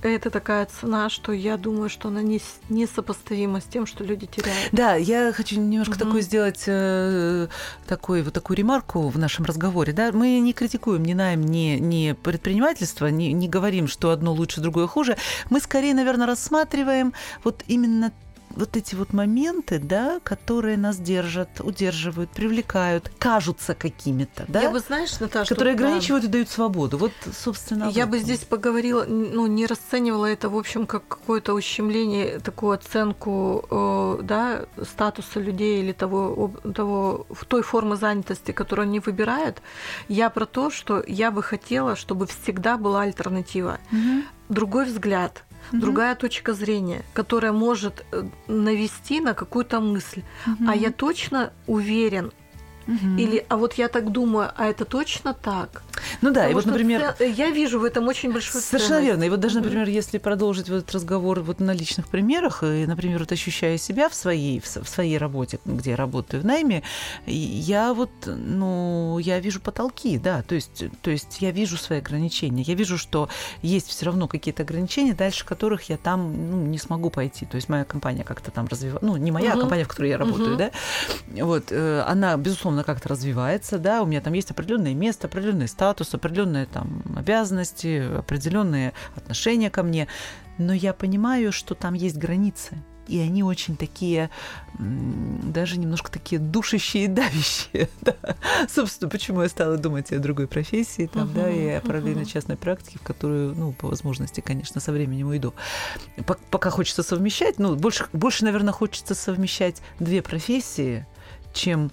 это 0.03 0.31
такая 0.31 0.67
цена, 0.67 1.09
что 1.09 1.33
я 1.33 1.57
думаю, 1.57 1.89
что 1.89 2.09
она 2.09 2.23
не, 2.23 2.41
несопоставима 2.69 3.61
с 3.61 3.65
тем, 3.65 3.87
что 3.87 4.05
люди 4.05 4.27
теряют. 4.27 4.69
Да, 4.73 4.95
я 4.95 5.33
хочу 5.33 5.61
немножко 5.61 5.93
угу. 5.93 6.05
такой 6.05 6.23
сделать 6.23 6.65
э, 6.67 7.49
такой, 7.87 8.23
вот 8.23 8.35
такую 8.35 8.57
ремарку 8.57 9.09
в 9.09 9.19
нашем 9.19 9.45
разговоре. 9.45 9.93
Да? 9.93 10.13
Мы 10.13 10.39
не 10.41 10.53
критикуем 10.53 11.05
ни 11.05 11.15
найм, 11.15 11.43
ни, 11.43 11.79
ни 11.79 12.13
предпринимательство, 12.13 13.07
не, 13.07 13.33
не 13.33 13.49
говорим, 13.49 13.89
что 13.89 14.11
одно 14.11 14.33
лучше, 14.33 14.61
другое 14.61 14.87
хуже. 14.87 15.17
Мы 15.51 15.61
скорее, 15.61 15.95
наверное, 15.95 16.27
рассматриваем 16.27 17.13
вот 17.45 17.65
именно 17.67 18.13
вот 18.59 18.77
эти 18.77 18.95
вот 18.95 19.13
моменты, 19.13 19.79
да, 19.79 20.21
которые 20.23 20.77
нас 20.77 20.99
держат, 20.99 21.49
удерживают, 21.61 22.31
привлекают, 22.31 23.11
кажутся 23.19 23.75
какими-то, 23.75 24.45
да? 24.49 24.63
Я 24.63 24.71
бы, 24.71 24.81
знаешь, 24.81 25.19
Наташа... 25.21 25.49
Которые 25.55 25.75
ограничивают 25.75 26.25
да. 26.25 26.29
и 26.29 26.33
дают 26.33 26.49
свободу. 26.49 26.99
Вот, 26.99 27.13
собственно, 27.33 27.89
Я 27.91 28.07
бы 28.07 28.19
здесь 28.19 28.41
поговорила, 28.41 29.05
ну, 29.05 29.47
не 29.47 29.67
расценивала 29.67 30.27
это, 30.27 30.49
в 30.49 30.57
общем, 30.57 30.87
как 30.87 31.07
какое-то 31.07 31.55
ущемление, 31.55 32.41
такую 32.41 32.73
оценку, 32.73 33.65
э, 33.71 34.23
да, 34.25 34.67
статуса 34.83 35.39
людей 35.39 35.81
или 35.83 35.93
того, 35.93 36.53
того, 36.75 37.27
в 37.31 37.45
той 37.45 37.63
формы 37.63 37.97
занятости, 37.97 38.51
которую 38.51 38.85
они 38.85 38.99
выбирают. 38.99 39.63
Я 40.09 40.31
про 40.31 40.47
то, 40.47 40.71
что 40.71 41.03
я 41.07 41.31
бы 41.31 41.43
хотела, 41.43 41.95
чтобы 41.95 42.27
всегда 42.27 42.77
была 42.77 43.03
альтернатива. 43.03 43.79
Угу. 43.93 44.23
Другой 44.49 44.87
взгляд– 44.87 45.45
угу. 45.73 45.81
другая 45.81 46.15
точка 46.15 46.55
зрения, 46.55 47.05
которая 47.15 47.53
может 47.53 48.05
э, 48.13 48.25
навести 48.47 49.21
на 49.21 49.35
какую-то 49.35 49.81
мысль. 49.81 50.23
Угу. 50.47 50.69
А 50.69 50.75
я 50.75 50.91
точно 50.91 51.53
уверен, 51.67 52.33
Угу. 52.89 53.19
Или, 53.19 53.45
а 53.51 53.57
вот 53.59 53.75
я 53.75 53.89
так 53.89 54.11
думаю, 54.11 54.51
а 54.57 54.67
это 54.67 54.87
точно 54.87 55.35
так? 55.35 55.83
Ну 56.23 56.31
да, 56.31 56.43
Потому 56.43 56.51
и 56.51 56.55
вот, 56.55 56.67
например... 56.67 57.15
Я 57.21 57.51
вижу 57.51 57.81
в 57.81 57.85
этом 57.85 58.07
очень 58.09 58.33
большую 58.33 58.63
Совершенно 58.63 58.97
ценность. 58.97 59.07
верно. 59.07 59.25
И 59.25 59.31
вот 59.31 59.41
даже, 59.41 59.61
например, 59.61 59.89
если 59.89 60.19
продолжить 60.19 60.69
вот 60.69 60.79
этот 60.79 60.95
разговор 60.95 61.41
вот 61.41 61.61
на 61.61 61.73
личных 61.73 62.09
примерах, 62.09 62.63
и, 62.63 62.87
например, 62.87 63.21
вот 63.21 63.33
ощущая 63.33 63.79
себя 63.79 64.09
в 64.09 64.15
своей, 64.15 64.61
в 64.61 64.89
своей 64.89 65.19
работе, 65.19 65.59
где 65.65 65.91
я 65.91 65.97
работаю 65.97 66.43
в 66.43 66.47
найме, 66.47 66.83
я 67.27 67.95
вот, 67.95 68.11
ну, 68.27 69.19
я 69.19 69.41
вижу 69.41 69.61
потолки, 69.61 70.19
да, 70.19 70.43
то 70.43 70.55
есть, 70.55 70.85
то 71.03 71.11
есть 71.11 71.41
я 71.41 71.51
вижу 71.51 71.77
свои 71.77 71.99
ограничения. 71.99 72.63
Я 72.63 72.75
вижу, 72.75 72.99
что 72.99 73.29
есть 73.63 73.89
все 73.89 74.07
равно 74.07 74.29
какие-то 74.29 74.63
ограничения, 74.63 75.15
дальше 75.15 75.45
которых 75.45 75.89
я 75.89 75.97
там 75.97 76.51
ну, 76.51 76.67
не 76.67 76.79
смогу 76.79 77.11
пойти. 77.11 77.47
То 77.47 77.57
есть 77.57 77.69
моя 77.69 77.85
компания 77.85 78.25
как-то 78.25 78.51
там 78.51 78.67
развивается, 78.67 79.05
ну, 79.05 79.17
не 79.17 79.31
моя, 79.31 79.51
угу. 79.51 79.59
а 79.59 79.61
компания, 79.63 79.85
в 79.85 79.89
которой 79.89 80.11
я 80.11 80.19
работаю, 80.19 80.51
угу. 80.51 80.59
да, 80.59 80.71
вот, 81.45 81.67
э, 81.71 82.05
она, 82.07 82.37
безусловно, 82.37 82.79
безусловно, 82.79 82.85
как-то 82.85 83.09
развивается, 83.09 83.79
да, 83.79 84.03
у 84.03 84.07
меня 84.07 84.21
там 84.21 84.33
есть 84.33 84.51
определенное 84.51 84.95
место, 84.95 85.27
определенный 85.27 85.69
статус, 85.69 85.98
определенные 86.15 86.67
там 86.67 87.03
обязанности, 87.17 88.19
определенные 88.19 88.93
отношения 89.17 89.71
ко 89.71 89.83
мне, 89.83 90.09
но 90.59 90.73
я 90.73 90.93
понимаю, 90.93 91.53
что 91.53 91.75
там 91.75 91.95
есть 91.95 92.17
границы, 92.17 92.83
и 93.09 93.19
они 93.19 93.43
очень 93.43 93.77
такие, 93.77 94.31
даже 94.79 95.79
немножко 95.79 96.13
такие 96.13 96.39
душащие 96.39 97.05
и 97.05 97.09
давящие. 97.09 97.89
Да. 98.01 98.15
Собственно, 98.69 99.11
почему 99.11 99.43
я 99.43 99.49
стала 99.49 99.77
думать 99.77 100.13
о 100.13 100.19
другой 100.19 100.47
профессии, 100.47 101.07
там, 101.13 101.29
uh-huh, 101.29 101.35
да, 101.35 101.51
и 101.51 101.69
о 101.71 101.81
параллельной 101.81 102.23
uh-huh. 102.23 102.33
частной 102.33 102.57
практике, 102.57 102.99
в 102.99 103.03
которую, 103.03 103.55
ну, 103.55 103.73
по 103.73 103.89
возможности, 103.89 104.41
конечно, 104.41 104.81
со 104.81 104.93
временем 104.93 105.29
уйду. 105.29 105.55
Пока 106.51 106.71
хочется 106.71 107.03
совмещать, 107.03 107.59
ну, 107.59 107.77
больше, 107.77 108.07
больше, 108.13 108.45
наверное, 108.45 108.73
хочется 108.73 109.15
совмещать 109.15 109.83
две 109.99 110.23
профессии, 110.23 111.07
чем 111.53 111.91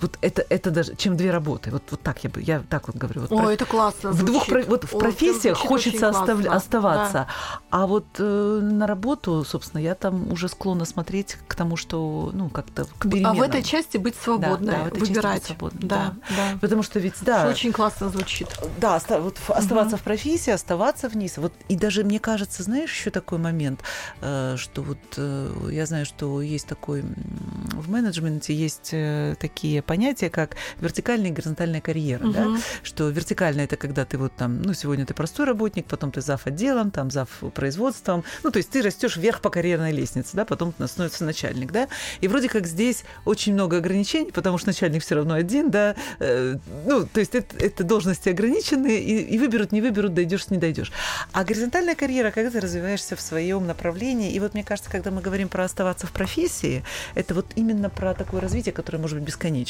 вот 0.00 0.18
это, 0.20 0.44
это 0.48 0.70
даже, 0.70 0.94
чем 0.96 1.16
две 1.16 1.30
работы. 1.30 1.70
Вот, 1.70 1.82
вот 1.90 2.00
так 2.00 2.22
я 2.24 2.30
бы, 2.30 2.40
я 2.42 2.62
так 2.68 2.88
вот 2.88 2.96
говорю. 2.96 3.22
Вот 3.22 3.32
О, 3.32 3.38
про... 3.38 3.52
это 3.52 3.64
классно 3.64 4.12
В 4.12 4.24
двух, 4.24 4.48
вот 4.48 4.84
в 4.84 4.98
профессиях 4.98 5.56
звучит 5.56 5.68
хочется 5.68 6.08
остав... 6.08 6.44
оставаться, 6.46 7.12
да. 7.12 7.28
а 7.70 7.86
вот 7.86 8.06
э, 8.18 8.60
на 8.62 8.86
работу, 8.86 9.44
собственно, 9.44 9.80
я 9.80 9.94
там 9.94 10.32
уже 10.32 10.48
склонна 10.48 10.84
смотреть 10.84 11.36
к 11.46 11.54
тому, 11.54 11.76
что, 11.76 12.30
ну, 12.32 12.48
как-то 12.48 12.84
к 12.98 13.08
переменам. 13.08 13.32
А 13.32 13.34
в 13.34 13.42
этой 13.42 13.62
части 13.62 13.96
быть 13.96 14.14
свободной, 14.16 14.72
да, 14.72 14.84
да, 14.90 14.98
выбирать. 14.98 15.44
свободной, 15.44 15.88
да, 15.88 16.14
да, 16.28 16.36
да. 16.36 16.58
Потому 16.60 16.82
что 16.82 16.98
ведь, 17.00 17.14
да. 17.22 17.40
Что 17.40 17.50
очень 17.50 17.72
классно 17.72 18.08
звучит. 18.08 18.48
Да, 18.78 18.96
оста- 18.96 19.20
вот 19.20 19.36
оставаться 19.48 19.96
угу. 19.96 20.02
в 20.02 20.04
профессии, 20.04 20.50
оставаться 20.50 21.08
вниз. 21.08 21.38
Вот, 21.38 21.52
и 21.68 21.76
даже, 21.76 22.04
мне 22.04 22.18
кажется, 22.18 22.62
знаешь, 22.62 22.90
еще 22.90 23.10
такой 23.10 23.38
момент, 23.38 23.80
э, 24.20 24.56
что 24.56 24.82
вот 24.82 24.98
э, 25.16 25.70
я 25.70 25.86
знаю, 25.86 26.06
что 26.06 26.40
есть 26.42 26.66
такой 26.66 27.02
в 27.02 27.90
менеджменте 27.90 28.54
есть 28.54 28.90
э, 28.92 29.36
такие 29.40 29.82
понятия, 29.88 30.28
как 30.28 30.56
вертикальная 30.80 31.30
и 31.30 31.32
горизонтальная 31.32 31.80
карьера, 31.80 32.24
угу. 32.24 32.32
да? 32.32 32.46
что 32.82 33.08
вертикальная 33.08 33.64
это 33.64 33.76
когда 33.76 34.04
ты 34.04 34.18
вот 34.18 34.32
там, 34.36 34.60
ну, 34.62 34.74
сегодня 34.74 35.06
ты 35.06 35.14
простой 35.14 35.46
работник, 35.46 35.86
потом 35.86 36.12
ты 36.12 36.20
зав. 36.20 36.46
отделом, 36.46 36.90
там 36.90 37.10
зав. 37.10 37.28
производством, 37.54 38.22
ну, 38.44 38.50
то 38.50 38.58
есть 38.58 38.70
ты 38.70 38.82
растешь 38.82 39.16
вверх 39.16 39.40
по 39.40 39.50
карьерной 39.50 39.92
лестнице, 39.92 40.30
да, 40.34 40.44
потом 40.44 40.74
становится 40.86 41.24
начальник, 41.24 41.72
да, 41.72 41.88
и 42.20 42.28
вроде 42.28 42.48
как 42.48 42.66
здесь 42.66 43.04
очень 43.24 43.54
много 43.54 43.78
ограничений, 43.78 44.30
потому 44.30 44.58
что 44.58 44.68
начальник 44.68 45.02
все 45.02 45.14
равно 45.14 45.34
один, 45.34 45.70
да, 45.70 45.96
э, 46.20 46.56
ну, 46.86 47.06
то 47.06 47.20
есть 47.20 47.34
это, 47.34 47.56
это 47.56 47.82
должности 47.82 48.28
ограничены, 48.28 48.98
и, 48.98 49.22
и 49.22 49.38
выберут, 49.38 49.72
не 49.72 49.80
выберут, 49.80 50.12
дойдешь, 50.12 50.50
не 50.50 50.58
дойдешь. 50.58 50.92
А 51.32 51.44
горизонтальная 51.44 51.94
карьера, 51.94 52.30
когда 52.30 52.50
ты 52.50 52.60
развиваешься 52.60 53.16
в 53.16 53.20
своем 53.20 53.66
направлении, 53.66 54.32
и 54.32 54.40
вот 54.40 54.52
мне 54.52 54.64
кажется, 54.64 54.90
когда 54.90 55.10
мы 55.10 55.22
говорим 55.22 55.48
про 55.48 55.64
оставаться 55.64 56.06
в 56.06 56.12
профессии, 56.12 56.84
это 57.14 57.34
вот 57.34 57.46
именно 57.56 57.88
про 57.88 58.12
такое 58.12 58.42
развитие, 58.42 58.72
которое 58.74 58.98
может 58.98 59.18
быть 59.18 59.28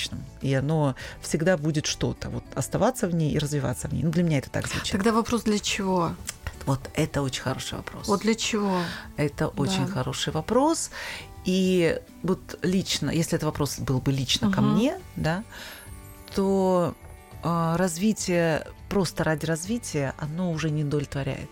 бесконечным, 0.09 0.25
и 0.41 0.55
оно 0.55 0.95
всегда 1.21 1.57
будет 1.57 1.87
что-то, 1.87 2.31
вот 2.31 2.45
оставаться 2.55 3.09
в 3.09 3.15
ней 3.15 3.33
и 3.33 3.39
развиваться 3.39 3.89
в 3.89 3.93
ней. 3.93 4.03
Ну, 4.03 4.11
для 4.11 4.23
меня 4.23 4.39
это 4.39 4.51
так 4.51 4.67
звучит. 4.67 4.93
Тогда 4.93 5.13
вопрос 5.13 5.43
для 5.43 5.59
чего? 5.59 6.13
Вот 6.67 6.81
это 6.95 7.23
очень 7.23 7.43
хороший 7.43 7.79
вопрос. 7.79 8.09
Вот 8.09 8.21
для 8.21 8.35
чего? 8.35 8.81
Это 9.17 9.47
да. 9.47 9.63
очень 9.63 9.87
хороший 9.87 10.33
вопрос. 10.33 10.91
И 11.45 11.99
вот 12.23 12.59
лично, 12.63 13.11
если 13.11 13.37
этот 13.37 13.45
вопрос 13.45 13.79
был 13.79 14.01
бы 14.01 14.13
лично 14.13 14.49
угу. 14.49 14.57
ко 14.57 14.61
мне, 14.61 15.01
да, 15.17 15.45
то 16.35 16.95
э, 17.43 17.77
развитие 17.77 18.67
просто 18.89 19.25
ради 19.25 19.47
развития, 19.47 20.15
оно 20.19 20.53
уже 20.53 20.71
не 20.71 20.85
удовлетворяет. 20.85 21.51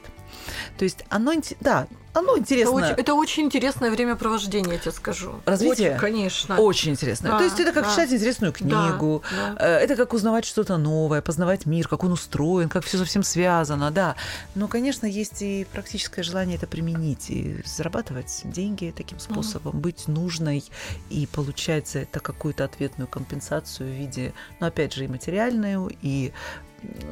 То 0.77 0.85
есть 0.85 1.05
оно, 1.09 1.33
да, 1.61 1.87
оно 2.17 2.39
интересно. 2.39 2.79
Это 2.79 2.87
очень, 2.87 3.01
это 3.01 3.15
очень 3.15 3.45
интересное 3.45 3.91
времяпровождение, 3.91 4.75
я 4.75 4.79
тебе 4.79 4.93
скажу. 4.93 5.41
Развитие? 5.45 5.91
Очень, 5.91 6.01
конечно. 6.01 6.57
Очень 6.59 6.93
интересно. 6.93 7.31
Да, 7.31 7.39
То 7.39 7.45
есть 7.45 7.61
это 7.61 7.73
как 7.73 7.85
да. 7.85 7.91
читать 7.91 8.13
интересную 8.13 8.53
книгу, 8.53 9.23
да, 9.31 9.55
да. 9.55 9.67
Э, 9.67 9.79
это 9.79 9.97
как 9.97 10.15
узнавать 10.15 10.45
что-то 10.45 10.79
новое, 10.79 11.21
познавать 11.21 11.67
мир, 11.67 11.89
как 11.89 12.05
он 12.05 12.13
устроен, 12.13 12.69
как 12.69 12.85
все 12.85 12.99
совсем 12.99 13.23
связано, 13.23 13.91
да. 13.91 14.17
Но, 14.55 14.67
конечно, 14.69 15.07
есть 15.07 15.43
и 15.43 15.67
практическое 15.73 16.23
желание 16.23 16.57
это 16.57 16.67
применить 16.67 17.31
и 17.31 17.63
зарабатывать 17.65 18.43
деньги 18.45 18.95
таким 18.97 19.19
способом, 19.19 19.75
угу. 19.75 19.79
быть 19.79 20.09
нужной 20.09 20.65
и 21.11 21.27
получать 21.27 21.89
за 21.89 22.01
это 22.01 22.21
какую-то 22.21 22.65
ответную 22.65 23.09
компенсацию 23.09 23.91
в 23.91 23.93
виде, 23.93 24.33
ну, 24.61 24.67
опять 24.67 24.95
же, 24.95 25.05
и 25.05 25.09
материальную, 25.09 25.91
и 26.01 26.33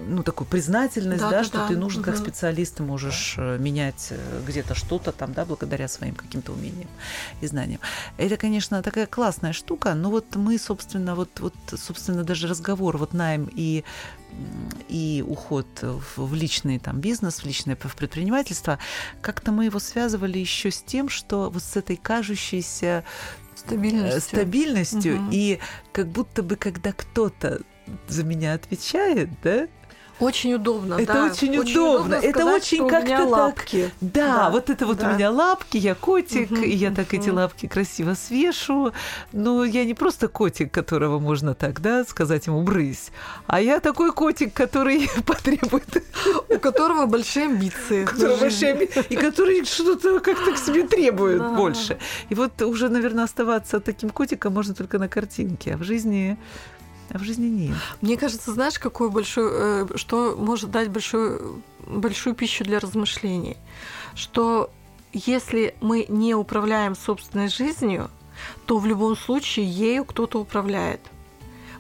ну, 0.07 0.23
такую 0.23 0.47
признательность, 0.49 1.21
да, 1.21 1.31
да, 1.31 1.39
да 1.39 1.45
что 1.45 1.59
да. 1.59 1.69
ты 1.69 1.77
нужен 1.77 2.03
угу. 2.03 2.11
как 2.11 2.19
специалист, 2.19 2.77
ты 2.77 2.83
можешь 2.83 3.35
э, 3.39 3.59
менять 3.59 4.09
э, 4.11 4.43
где-то 4.47 4.75
что-то 4.75 5.13
там, 5.13 5.33
да, 5.33 5.45
благодаря 5.45 5.89
своим 5.89 6.15
каким-то 6.15 6.53
умениям 6.53 6.89
и 7.41 7.47
знаниям. 7.47 7.81
Это, 8.17 8.37
конечно, 8.37 8.83
такая 8.83 9.07
классная 9.07 9.53
штука, 9.53 9.95
но 9.95 10.11
вот 10.11 10.37
мы, 10.37 10.59
собственно, 10.59 11.15
вот, 11.15 11.41
вот 11.41 11.55
собственно, 11.77 12.25
даже 12.25 12.49
разговор, 12.49 12.97
вот 12.97 13.13
найм 13.13 13.49
и 13.53 13.85
и 14.89 15.25
уход 15.25 15.67
в, 15.81 16.27
в 16.27 16.35
личный 16.35 16.81
там 16.81 17.01
бизнес, 17.01 17.41
в 17.41 17.47
личное 17.47 17.77
в 17.77 17.95
предпринимательство, 17.95 18.81
как-то 19.21 19.53
мы 19.53 19.67
его 19.67 19.79
связывали 19.79 20.39
еще 20.39 20.73
с 20.73 20.83
тем, 20.83 21.09
что 21.09 21.51
вот 21.51 21.63
с 21.63 21.77
этой 21.77 21.97
кажущейся 21.97 23.05
стабильностью, 23.55 24.21
стабильностью 24.21 25.17
угу. 25.17 25.29
и 25.31 25.61
как 25.93 26.09
будто 26.09 26.43
бы 26.43 26.57
когда 26.57 26.93
кто-то 26.93 27.61
за 28.09 28.25
меня 28.25 28.55
отвечает, 28.55 29.29
да? 29.43 29.69
Очень 30.21 30.55
удобно, 30.55 30.95
это 30.95 31.13
да. 31.13 31.25
очень, 31.27 31.59
очень 31.59 31.73
удобно. 31.73 32.19
Сказать, 32.19 32.25
это 32.25 32.47
очень 32.47 32.89
как-то. 32.89 33.53
Так... 33.53 33.67
Да, 34.01 34.37
да, 34.37 34.51
вот 34.51 34.71
это 34.71 34.87
вот 34.87 34.99
да. 34.99 35.11
у 35.11 35.15
меня 35.15 35.31
лапки, 35.31 35.77
я 35.77 35.97
котик, 35.97 36.53
угу, 36.53 36.61
и 36.61 36.71
я 36.71 36.93
так 36.93 37.09
угу. 37.09 37.17
эти 37.17 37.31
лапки 37.31 37.67
красиво 37.67 38.15
свешу. 38.15 38.93
Но 39.33 39.65
я 39.65 39.85
не 39.85 39.95
просто 39.95 40.29
котик, 40.29 40.71
которого 40.71 41.19
можно 41.19 41.55
так, 41.55 41.81
да, 41.81 42.05
сказать 42.05 42.47
ему 42.47 42.63
брысь, 42.63 43.11
а 43.49 43.61
я 43.61 43.81
такой 43.81 44.13
котик, 44.13 44.53
который 44.53 45.11
потребует... 45.27 46.05
У 46.49 46.59
которого 46.59 47.07
большие 47.07 47.47
амбиции. 47.47 48.03
И 49.11 49.17
который 49.17 49.65
что-то 49.65 50.21
как-то 50.21 50.53
к 50.53 50.59
себе 50.59 50.87
требует 50.87 51.43
больше. 51.55 51.99
И 52.29 52.35
вот 52.35 52.63
уже, 52.63 52.89
наверное, 52.89 53.25
оставаться 53.25 53.81
таким 53.81 54.11
котиком 54.11 54.55
можно 54.55 54.75
только 54.75 54.99
на 54.99 55.09
картинке, 55.09 55.75
а 55.75 55.77
в 55.77 55.83
жизни 55.83 56.39
а 57.11 57.19
в 57.19 57.23
жизни 57.23 57.47
нет. 57.47 57.77
Мне 58.01 58.17
кажется, 58.17 58.53
знаешь, 58.53 58.79
какой 58.79 59.11
большой, 59.11 59.49
э, 59.51 59.87
что 59.97 60.37
может 60.37 60.71
дать 60.71 60.91
большую, 60.91 61.63
большую 61.87 62.35
пищу 62.35 62.65
для 62.65 62.81
размышлений, 62.81 63.57
что 64.15 64.71
если 65.13 65.75
мы 65.81 66.07
не 66.09 66.35
управляем 66.35 66.97
собственной 66.97 67.49
жизнью, 67.49 68.11
то 68.67 68.79
в 68.79 68.87
любом 68.87 69.17
случае 69.17 69.67
ею 69.67 70.05
кто-то 70.05 70.41
управляет. 70.41 71.01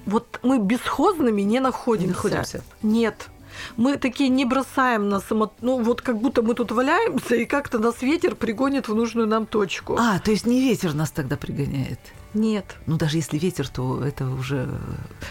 Вот 0.06 0.38
мы 0.42 0.58
бесхозными 0.58 1.42
не 1.42 1.60
находимся. 1.60 2.06
Не 2.06 2.14
находимся. 2.14 2.64
Нет. 2.82 3.28
Мы 3.76 3.96
такие 3.96 4.28
не 4.28 4.44
бросаем 4.44 5.08
на 5.08 5.20
само... 5.20 5.52
Ну, 5.60 5.82
вот 5.82 6.02
как 6.02 6.18
будто 6.18 6.42
мы 6.42 6.54
тут 6.54 6.72
валяемся, 6.72 7.36
и 7.36 7.44
как-то 7.44 7.78
нас 7.78 8.02
ветер 8.02 8.34
пригонит 8.34 8.88
в 8.88 8.94
нужную 8.94 9.26
нам 9.26 9.46
точку. 9.46 9.96
А, 9.98 10.18
то 10.18 10.30
есть 10.30 10.46
не 10.46 10.60
ветер 10.60 10.94
нас 10.94 11.10
тогда 11.10 11.36
пригоняет? 11.36 12.00
Нет. 12.34 12.76
Ну, 12.86 12.96
даже 12.96 13.16
если 13.16 13.38
ветер, 13.38 13.68
то 13.68 14.02
это 14.04 14.26
уже 14.26 14.68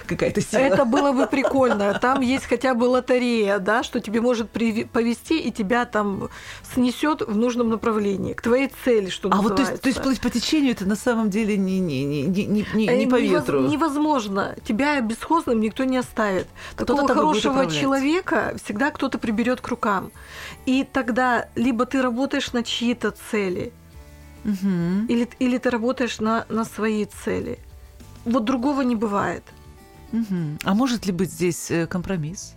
какая-то 0.07 0.41
сила. 0.41 0.59
Это 0.59 0.85
было 0.85 1.11
бы 1.11 1.27
прикольно. 1.31 1.97
Там 1.99 2.21
есть 2.21 2.45
хотя 2.45 2.73
бы 2.73 2.85
лотерея, 2.85 3.59
да, 3.59 3.83
что 3.83 3.99
тебе 3.99 4.21
может 4.21 4.49
повести 4.49 5.39
и 5.39 5.51
тебя 5.51 5.85
там 5.85 6.29
снесет 6.73 7.21
в 7.21 7.35
нужном 7.35 7.69
направлении, 7.69 8.33
к 8.33 8.41
твоей 8.41 8.71
цели, 8.83 9.09
что 9.09 9.29
а 9.29 9.35
называется. 9.35 9.63
А 9.63 9.65
вот 9.65 9.65
то 9.65 9.71
есть, 9.71 9.81
то 9.81 9.89
есть 9.89 10.01
плыть 10.01 10.21
по 10.21 10.29
течению 10.29 10.71
это 10.71 10.85
на 10.85 10.95
самом 10.95 11.29
деле 11.29 11.57
не, 11.57 11.79
не, 11.79 12.03
не, 12.05 12.45
не, 12.45 12.65
не, 12.73 12.87
не 12.87 13.07
по 13.07 13.19
ветру. 13.19 13.61
Невозможно. 13.61 14.55
Тебя 14.65 14.99
бесхозным 15.01 15.59
никто 15.59 15.83
не 15.83 15.97
оставит. 15.97 16.47
Такого 16.75 17.07
хорошего 17.07 17.69
человека 17.69 18.55
всегда 18.63 18.91
кто-то 18.91 19.17
приберет 19.17 19.61
к 19.61 19.67
рукам. 19.67 20.11
И 20.65 20.87
тогда 20.91 21.49
либо 21.55 21.85
ты 21.85 22.01
работаешь 22.01 22.53
на 22.53 22.63
чьи-то 22.63 23.13
цели, 23.31 23.73
Угу. 24.45 25.07
Или, 25.07 25.29
или 25.39 25.57
ты 25.57 25.69
работаешь 25.69 26.19
на, 26.19 26.45
на 26.49 26.65
свои 26.65 27.05
цели. 27.05 27.59
Вот 28.25 28.45
другого 28.45 28.81
не 28.81 28.95
бывает. 28.95 29.43
Угу. 30.11 30.59
А 30.63 30.73
может 30.73 31.05
ли 31.05 31.11
быть 31.11 31.31
здесь 31.31 31.71
э, 31.71 31.87
компромисс? 31.87 32.55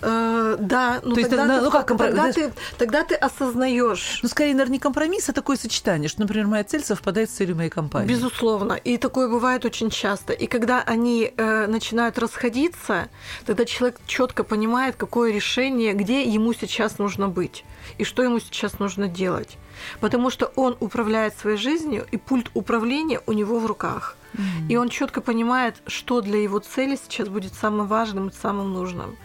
Э, 0.00 0.56
да, 0.58 1.00
ну, 1.02 1.14
То 1.14 1.20
есть, 1.20 1.30
тогда, 1.30 1.60
ну, 1.60 1.66
ты, 1.66 1.70
как 1.70 1.88
компромисс? 1.88 2.16
Тогда, 2.16 2.32
ты, 2.32 2.52
тогда 2.78 3.04
ты 3.04 3.14
осознаешь. 3.14 4.20
Ну, 4.22 4.28
скорее, 4.28 4.52
наверное, 4.52 4.74
не 4.74 4.78
компромисс, 4.78 5.28
а 5.28 5.32
такое 5.32 5.56
сочетание, 5.56 6.08
что, 6.08 6.20
например, 6.20 6.46
моя 6.46 6.64
цель 6.64 6.84
совпадает 6.84 7.30
с 7.30 7.34
целью 7.34 7.56
моей 7.56 7.70
компании. 7.70 8.08
Безусловно. 8.08 8.74
И 8.74 8.98
такое 8.98 9.28
бывает 9.28 9.64
очень 9.64 9.90
часто. 9.90 10.32
И 10.32 10.46
когда 10.46 10.82
они 10.82 11.32
э, 11.34 11.66
начинают 11.66 12.18
расходиться, 12.18 13.08
тогда 13.46 13.64
человек 13.64 13.98
четко 14.06 14.44
понимает, 14.44 14.96
какое 14.96 15.32
решение, 15.32 15.94
где 15.94 16.22
ему 16.24 16.52
сейчас 16.52 16.98
нужно 16.98 17.28
быть 17.28 17.64
и 17.98 18.04
что 18.04 18.22
ему 18.22 18.40
сейчас 18.40 18.78
нужно 18.78 19.08
делать. 19.08 19.58
Потому 20.00 20.30
что 20.30 20.46
он 20.56 20.76
управляет 20.80 21.36
своей 21.36 21.56
жизнью, 21.56 22.06
и 22.10 22.16
пульт 22.16 22.50
управления 22.54 23.20
у 23.26 23.32
него 23.32 23.58
в 23.58 23.66
руках. 23.66 24.16
Mm-hmm. 24.34 24.68
И 24.68 24.76
он 24.76 24.88
четко 24.88 25.20
понимает, 25.20 25.76
что 25.86 26.20
для 26.20 26.42
его 26.42 26.58
цели 26.58 26.96
сейчас 26.96 27.28
будет 27.28 27.54
самым 27.54 27.86
важным 27.86 28.28
и 28.28 28.32
самым 28.32 28.72
нужным. 28.72 29.16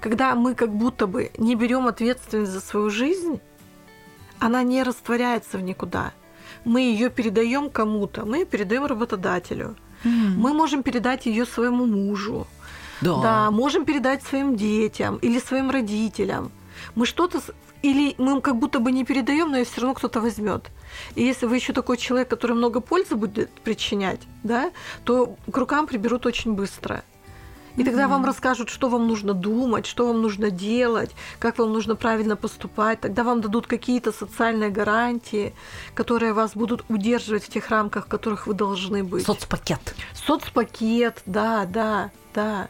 Когда 0.00 0.34
мы 0.34 0.54
как 0.54 0.74
будто 0.74 1.06
бы 1.06 1.30
не 1.38 1.54
берем 1.54 1.86
ответственность 1.86 2.52
за 2.52 2.60
свою 2.60 2.90
жизнь, 2.90 3.40
она 4.38 4.62
не 4.62 4.82
растворяется 4.82 5.58
в 5.58 5.62
никуда. 5.62 6.12
Мы 6.64 6.80
ее 6.80 7.10
передаем 7.10 7.70
кому-то, 7.70 8.24
мы 8.24 8.38
ее 8.38 8.44
передаем 8.44 8.86
работодателю. 8.86 9.76
Mm-hmm. 10.04 10.36
Мы 10.36 10.52
можем 10.52 10.82
передать 10.82 11.26
ее 11.26 11.46
своему 11.46 11.86
мужу. 11.86 12.46
Да. 13.00 13.22
да, 13.22 13.50
можем 13.50 13.84
передать 13.84 14.22
своим 14.22 14.56
детям 14.56 15.16
или 15.16 15.38
своим 15.38 15.70
родителям. 15.70 16.50
Мы 16.94 17.04
что-то 17.04 17.42
или 17.82 18.14
мы 18.18 18.40
как 18.40 18.56
будто 18.56 18.80
бы 18.80 18.92
не 18.92 19.04
передаем, 19.04 19.50
но 19.50 19.58
ее 19.58 19.64
все 19.64 19.80
равно 19.80 19.94
кто-то 19.94 20.20
возьмет. 20.20 20.70
И 21.14 21.22
если 21.22 21.46
вы 21.46 21.56
еще 21.56 21.72
такой 21.72 21.96
человек, 21.96 22.28
который 22.28 22.56
много 22.56 22.80
пользы 22.80 23.14
будет 23.14 23.50
причинять, 23.50 24.20
да, 24.42 24.70
то 25.04 25.36
к 25.50 25.56
рукам 25.56 25.86
приберут 25.86 26.26
очень 26.26 26.54
быстро. 26.54 27.02
И 27.76 27.84
тогда 27.84 28.08
вам 28.08 28.24
расскажут, 28.24 28.70
что 28.70 28.88
вам 28.88 29.06
нужно 29.06 29.34
думать, 29.34 29.84
что 29.84 30.06
вам 30.06 30.22
нужно 30.22 30.50
делать, 30.50 31.10
как 31.38 31.58
вам 31.58 31.72
нужно 31.72 31.94
правильно 31.94 32.34
поступать. 32.34 33.00
Тогда 33.00 33.22
вам 33.22 33.42
дадут 33.42 33.66
какие-то 33.66 34.12
социальные 34.12 34.70
гарантии, 34.70 35.54
которые 35.94 36.32
вас 36.32 36.52
будут 36.54 36.84
удерживать 36.88 37.44
в 37.44 37.48
тех 37.50 37.68
рамках, 37.68 38.06
в 38.06 38.08
которых 38.08 38.46
вы 38.46 38.54
должны 38.54 39.04
быть. 39.04 39.26
Соцпакет. 39.26 39.94
Соцпакет, 40.14 41.20
да, 41.26 41.66
да, 41.66 42.10
да. 42.34 42.68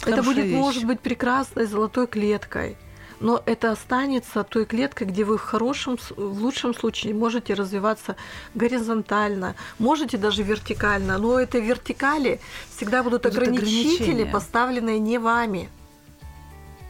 Хорошая 0.00 0.20
это 0.20 0.22
будет, 0.22 0.44
вещь. 0.44 0.56
может 0.56 0.84
быть, 0.84 1.00
прекрасной 1.00 1.66
золотой 1.66 2.06
клеткой 2.06 2.76
но 3.20 3.42
это 3.46 3.70
останется 3.70 4.44
той 4.44 4.64
клеткой, 4.64 5.06
где 5.06 5.24
вы 5.24 5.38
в 5.38 5.42
хорошем, 5.42 5.98
в 6.16 6.42
лучшем 6.42 6.74
случае 6.74 7.14
можете 7.14 7.54
развиваться 7.54 8.16
горизонтально, 8.54 9.54
можете 9.78 10.16
даже 10.18 10.42
вертикально, 10.42 11.18
но 11.18 11.40
это 11.40 11.58
вертикали 11.58 12.40
всегда 12.70 13.02
будут, 13.02 13.22
будут 13.22 13.36
ограничители, 13.36 14.24
поставленные 14.24 14.98
не 14.98 15.18
вами. 15.18 15.68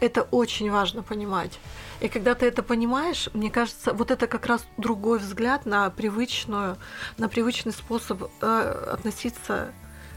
Это 0.00 0.22
очень 0.22 0.70
важно 0.70 1.02
понимать. 1.02 1.58
И 2.00 2.08
когда 2.08 2.34
ты 2.34 2.46
это 2.46 2.62
понимаешь, 2.62 3.30
мне 3.32 3.50
кажется, 3.50 3.94
вот 3.94 4.10
это 4.10 4.26
как 4.26 4.46
раз 4.46 4.66
другой 4.76 5.18
взгляд 5.18 5.64
на 5.64 5.88
привычную, 5.88 6.76
на 7.16 7.28
привычный 7.28 7.72
способ 7.72 8.30
э, 8.42 8.90
относиться 8.92 9.72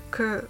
к 0.09 0.43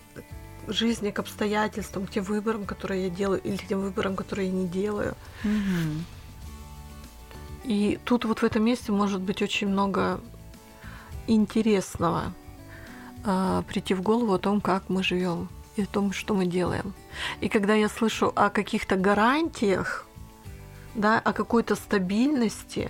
жизни, 0.71 1.11
к 1.11 1.19
обстоятельствам, 1.19 2.05
к 2.05 2.11
тем 2.11 2.23
выборам, 2.23 2.65
которые 2.65 3.05
я 3.05 3.09
делаю, 3.09 3.41
или 3.43 3.57
к 3.57 3.67
тем 3.67 3.81
выборам, 3.81 4.15
которые 4.15 4.47
я 4.47 4.53
не 4.53 4.67
делаю. 4.67 5.15
Mm-hmm. 5.43 6.01
И 7.65 7.99
тут 8.03 8.25
вот 8.25 8.39
в 8.39 8.43
этом 8.43 8.63
месте 8.63 8.91
может 8.91 9.21
быть 9.21 9.41
очень 9.41 9.67
много 9.67 10.19
интересного 11.27 12.33
э, 13.25 13.63
прийти 13.67 13.93
в 13.93 14.01
голову 14.01 14.33
о 14.33 14.39
том, 14.39 14.61
как 14.61 14.89
мы 14.89 15.03
живем 15.03 15.49
и 15.75 15.83
о 15.83 15.85
том, 15.85 16.11
что 16.11 16.33
мы 16.33 16.45
делаем. 16.45 16.93
И 17.41 17.49
когда 17.49 17.75
я 17.75 17.89
слышу 17.89 18.31
о 18.35 18.49
каких-то 18.49 18.95
гарантиях, 18.95 20.07
да, 20.95 21.19
о 21.19 21.33
какой-то 21.33 21.75
стабильности, 21.75 22.89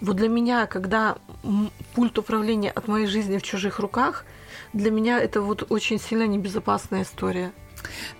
вот 0.00 0.16
для 0.16 0.28
меня, 0.28 0.66
когда 0.66 1.16
пульт 1.94 2.18
управления 2.18 2.70
от 2.70 2.88
моей 2.88 3.06
жизни 3.06 3.38
в 3.38 3.42
чужих 3.42 3.78
руках– 3.78 4.24
для 4.72 4.90
меня 4.90 5.18
это 5.20 5.40
вот 5.40 5.66
очень 5.70 5.98
сильно 5.98 6.26
небезопасная 6.26 7.02
история. 7.02 7.52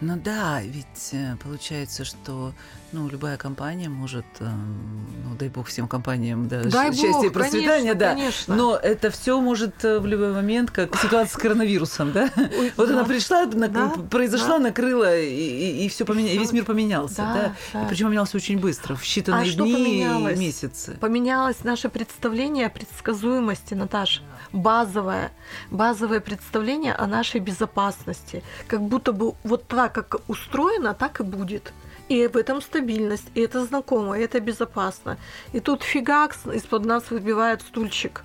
Ну 0.00 0.16
да, 0.16 0.60
ведь 0.62 1.10
э, 1.12 1.36
получается, 1.42 2.04
что 2.04 2.52
ну, 2.92 3.08
любая 3.08 3.36
компания 3.36 3.88
может, 3.88 4.24
эм, 4.40 5.06
ну, 5.24 5.34
дай 5.36 5.48
бог 5.48 5.66
всем 5.66 5.88
компаниям, 5.88 6.48
да, 6.48 6.62
дай 6.62 6.92
счастья 6.92 7.12
бог, 7.12 7.24
и 7.26 7.30
процветания, 7.30 7.94
конечно, 7.94 7.94
да. 7.94 8.14
Конечно. 8.14 8.56
Но 8.56 8.76
это 8.76 9.10
все 9.10 9.40
может 9.40 9.84
э, 9.84 9.98
в 9.98 10.06
любой 10.06 10.32
момент, 10.32 10.70
как 10.70 10.96
ситуация 10.96 11.34
с 11.34 11.36
коронавирусом, 11.36 12.12
да? 12.12 12.30
Ой, 12.36 12.72
вот 12.76 12.88
да. 12.88 12.94
она 12.94 13.04
пришла, 13.04 13.44
на, 13.46 13.68
да, 13.68 13.88
произошла, 14.10 14.58
да. 14.58 14.64
накрыла, 14.64 15.18
и, 15.18 15.28
и, 15.28 15.84
и 15.84 15.88
все 15.88 16.04
поменя... 16.04 16.32
и 16.32 16.38
весь 16.38 16.52
мир 16.52 16.64
поменялся, 16.64 17.16
да. 17.16 17.34
да? 17.34 17.54
да. 17.72 17.84
И 17.84 17.88
причем 17.88 18.06
поменялся 18.06 18.36
очень 18.36 18.58
быстро, 18.58 18.94
в 18.94 19.02
считанные 19.02 19.50
а 19.50 19.56
дни 19.56 20.02
и 20.02 20.36
месяцы. 20.36 20.96
Поменялось 21.00 21.64
наше 21.64 21.88
представление 21.88 22.66
о 22.66 22.70
предсказуемости, 22.70 23.74
Наташа 23.74 24.22
базовое, 24.52 25.32
базовое 25.70 26.20
представление 26.20 26.94
о 26.94 27.06
нашей 27.06 27.40
безопасности. 27.40 28.42
Как 28.66 28.80
будто 28.80 29.12
бы 29.12 29.34
вот 29.46 29.66
так, 29.68 29.92
как 29.92 30.16
устроено, 30.28 30.94
так 30.94 31.20
и 31.20 31.22
будет. 31.22 31.72
И 32.08 32.28
в 32.28 32.36
этом 32.36 32.62
стабильность, 32.62 33.26
и 33.34 33.40
это 33.40 33.64
знакомо, 33.64 34.18
и 34.18 34.22
это 34.22 34.40
безопасно. 34.40 35.16
И 35.52 35.60
тут 35.60 35.82
фигакс 35.82 36.38
из-под 36.54 36.84
нас 36.84 37.10
выбивает 37.10 37.62
стульчик. 37.62 38.22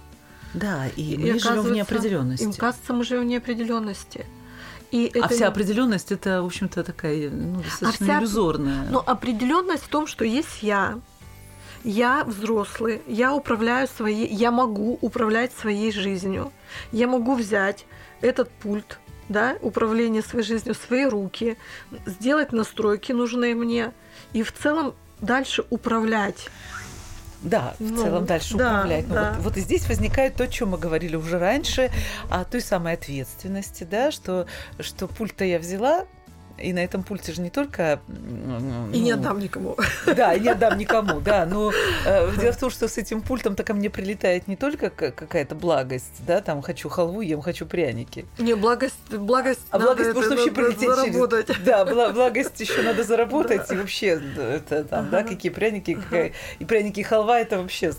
Да, 0.54 0.88
и, 0.96 1.14
и 1.14 1.18
мы 1.18 1.40
живем 1.40 1.62
в 1.62 1.72
неопределенности. 1.72 2.44
Им 2.44 2.54
кажется, 2.54 2.94
мы 2.94 3.04
живем 3.04 3.24
в 3.24 3.26
неопределенности. 3.26 4.26
И 4.92 5.10
а 5.16 5.20
это... 5.20 5.30
вся 5.30 5.48
определенность 5.48 6.12
это, 6.12 6.42
в 6.42 6.46
общем-то, 6.46 6.84
такая 6.84 7.30
ну, 7.30 7.62
достаточно 7.62 8.06
а 8.06 8.10
вся... 8.10 8.20
иллюзорная. 8.20 8.88
Но 8.90 9.00
определенность 9.00 9.84
в 9.84 9.88
том, 9.88 10.06
что 10.06 10.26
есть 10.26 10.62
я, 10.62 11.00
я 11.84 12.24
взрослый, 12.26 13.02
я 13.08 13.34
управляю 13.34 13.88
своей, 13.88 14.28
я 14.28 14.52
могу 14.52 14.98
управлять 15.02 15.54
своей 15.54 15.92
жизнью. 15.92 16.52
Я 16.92 17.08
могу 17.08 17.36
взять 17.36 17.86
этот 18.20 18.52
пульт, 18.52 19.00
да, 19.32 19.58
управление 19.62 20.22
своей 20.22 20.46
жизнью 20.46 20.76
свои 20.76 21.06
руки, 21.06 21.58
сделать 22.06 22.52
настройки 22.52 23.12
нужные 23.12 23.56
мне 23.56 23.92
и 24.34 24.44
в 24.44 24.52
целом 24.52 24.94
дальше 25.20 25.64
управлять. 25.70 26.50
Да, 27.42 27.74
в 27.80 27.92
ну, 27.92 28.04
целом 28.04 28.26
дальше 28.26 28.56
да, 28.56 28.70
управлять. 28.70 29.08
Но 29.08 29.16
да. 29.16 29.34
вот, 29.38 29.44
вот 29.44 29.58
и 29.58 29.62
здесь 29.62 29.88
возникает 29.88 30.36
то, 30.36 30.44
о 30.44 30.48
чем 30.48 30.70
мы 30.70 30.78
говорили 30.78 31.16
уже 31.16 31.40
раньше, 31.40 31.90
о 32.30 32.44
той 32.44 32.62
самой 32.62 32.94
ответственности, 32.94 33.84
да, 33.84 34.12
что, 34.12 34.46
что 34.80 35.08
пульт-то 35.08 35.44
я 35.44 35.58
взяла, 35.58 36.06
и 36.62 36.74
на 36.74 36.80
этом 36.80 37.04
пульте 37.04 37.34
же 37.34 37.42
не 37.42 37.50
только... 37.50 38.00
Ну, 38.08 38.92
и 38.92 39.00
не 39.00 39.12
отдам 39.12 39.40
никому. 39.40 39.78
Да, 40.06 40.34
и 40.34 40.40
не 40.40 40.50
отдам 40.50 40.78
никому, 40.78 41.20
да. 41.20 41.46
Но 41.46 41.72
э, 42.06 42.32
дело 42.40 42.54
в 42.54 42.58
том, 42.58 42.70
что 42.70 42.88
с 42.88 42.98
этим 42.98 43.22
пультом-то 43.22 43.64
ко 43.64 43.74
мне 43.74 43.90
прилетает 43.90 44.48
не 44.48 44.56
только 44.56 44.90
какая-то 44.90 45.56
благость, 45.56 46.26
да, 46.26 46.42
там 46.42 46.62
хочу 46.62 46.90
халву, 46.90 47.22
ем, 47.22 47.42
хочу 47.42 47.66
пряники. 47.66 48.26
Не, 48.38 48.56
благость, 48.56 48.96
благость 49.10 49.62
А 49.72 49.80
благость 49.80 50.14
может 50.14 50.32
вообще 50.32 50.52
прилететь 50.52 50.90
заработать. 50.90 51.48
через... 51.48 51.62
Да, 51.62 51.86
благость 51.86 52.60
еще 52.60 52.82
надо 52.82 53.04
заработать, 53.04 53.72
и 53.72 53.76
вообще, 53.76 54.22
это 54.38 54.84
там, 54.84 55.10
да, 55.10 55.24
какие 55.24 55.52
пряники, 55.52 55.96
какая... 55.96 56.34
и 56.60 56.66
пряники, 56.66 57.00
и 57.00 57.04
халва, 57.04 57.40
это 57.40 57.60
вообще 57.60 57.94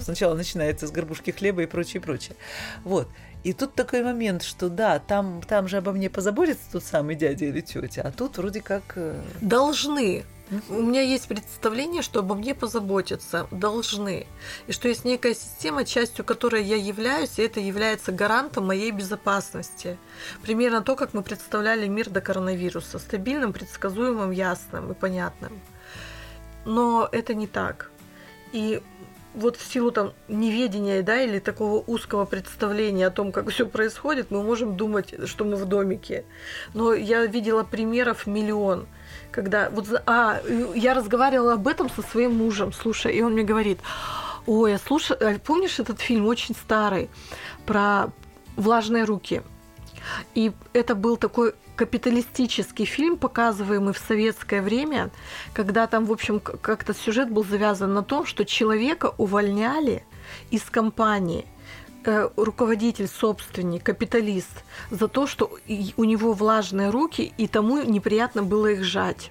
сначала 0.00 0.34
начинается 0.34 0.86
с 0.86 0.90
горбушки 0.90 1.30
хлеба 1.30 1.62
и 1.62 1.66
прочее, 1.66 2.00
прочее. 2.00 2.36
Вот. 2.84 3.08
И 3.44 3.52
тут 3.52 3.74
такой 3.74 4.02
момент, 4.02 4.42
что 4.42 4.68
да, 4.68 4.98
там, 5.00 5.42
там 5.42 5.66
же 5.66 5.78
обо 5.78 5.92
мне 5.92 6.08
позаботится 6.08 6.62
тот 6.70 6.84
самый 6.84 7.16
дядя 7.16 7.46
или 7.46 7.60
тетя, 7.60 8.02
а 8.04 8.12
тут 8.12 8.38
вроде 8.38 8.60
как... 8.60 8.82
Э, 8.94 9.20
должны. 9.40 10.24
У 10.68 10.82
меня 10.82 11.00
есть 11.00 11.28
представление, 11.28 12.02
что 12.02 12.20
обо 12.20 12.34
мне 12.34 12.54
позаботятся, 12.54 13.46
должны. 13.50 14.26
И 14.66 14.72
что 14.72 14.88
есть 14.88 15.04
некая 15.04 15.34
система, 15.34 15.84
частью 15.84 16.24
которой 16.24 16.62
я 16.62 16.76
являюсь, 16.76 17.38
и 17.38 17.42
это 17.42 17.58
является 17.58 18.12
гарантом 18.12 18.66
моей 18.66 18.90
безопасности. 18.90 19.96
Примерно 20.42 20.82
то, 20.82 20.94
как 20.94 21.14
мы 21.14 21.22
представляли 21.22 21.88
мир 21.88 22.10
до 22.10 22.20
коронавируса. 22.20 22.98
Стабильным, 22.98 23.52
предсказуемым, 23.52 24.30
ясным 24.30 24.92
и 24.92 24.94
понятным. 24.94 25.58
Но 26.64 27.08
это 27.10 27.34
не 27.34 27.46
так. 27.46 27.90
И 28.52 28.82
вот 29.34 29.56
в 29.56 29.72
силу 29.72 29.90
там 29.90 30.12
неведения, 30.28 31.02
да, 31.02 31.20
или 31.22 31.38
такого 31.38 31.82
узкого 31.86 32.24
представления 32.24 33.06
о 33.06 33.10
том, 33.10 33.32
как 33.32 33.48
все 33.50 33.66
происходит, 33.66 34.30
мы 34.30 34.42
можем 34.42 34.76
думать, 34.76 35.14
что 35.26 35.44
мы 35.44 35.56
в 35.56 35.64
домике. 35.66 36.24
Но 36.74 36.92
я 36.92 37.24
видела 37.26 37.62
примеров 37.62 38.26
миллион, 38.26 38.86
когда 39.30 39.70
вот, 39.70 39.86
а, 40.06 40.40
я 40.74 40.94
разговаривала 40.94 41.54
об 41.54 41.66
этом 41.66 41.88
со 41.90 42.02
своим 42.02 42.36
мужем, 42.36 42.72
слушай, 42.72 43.14
и 43.14 43.22
он 43.22 43.32
мне 43.32 43.42
говорит, 43.42 43.80
ой, 44.46 44.74
а 44.74 44.78
слушай, 44.78 45.16
а 45.16 45.38
помнишь 45.38 45.78
этот 45.78 46.00
фильм 46.00 46.26
очень 46.26 46.54
старый 46.54 47.08
про 47.66 48.10
влажные 48.56 49.04
руки? 49.04 49.42
И 50.34 50.52
это 50.72 50.94
был 50.94 51.16
такой 51.16 51.54
капиталистический 51.76 52.84
фильм, 52.84 53.16
показываемый 53.16 53.94
в 53.94 53.98
советское 53.98 54.62
время, 54.62 55.10
когда 55.52 55.86
там, 55.86 56.04
в 56.06 56.12
общем, 56.12 56.40
как-то 56.40 56.94
сюжет 56.94 57.30
был 57.30 57.44
завязан 57.44 57.94
на 57.94 58.02
том, 58.02 58.26
что 58.26 58.44
человека 58.44 59.14
увольняли 59.18 60.04
из 60.50 60.62
компании 60.62 61.46
э, 62.04 62.28
руководитель, 62.36 63.08
собственник, 63.08 63.84
капиталист 63.84 64.64
за 64.90 65.08
то, 65.08 65.26
что 65.26 65.58
у 65.96 66.04
него 66.04 66.32
влажные 66.32 66.90
руки, 66.90 67.32
и 67.36 67.46
тому 67.46 67.82
неприятно 67.82 68.42
было 68.42 68.68
их 68.68 68.84
жать. 68.84 69.30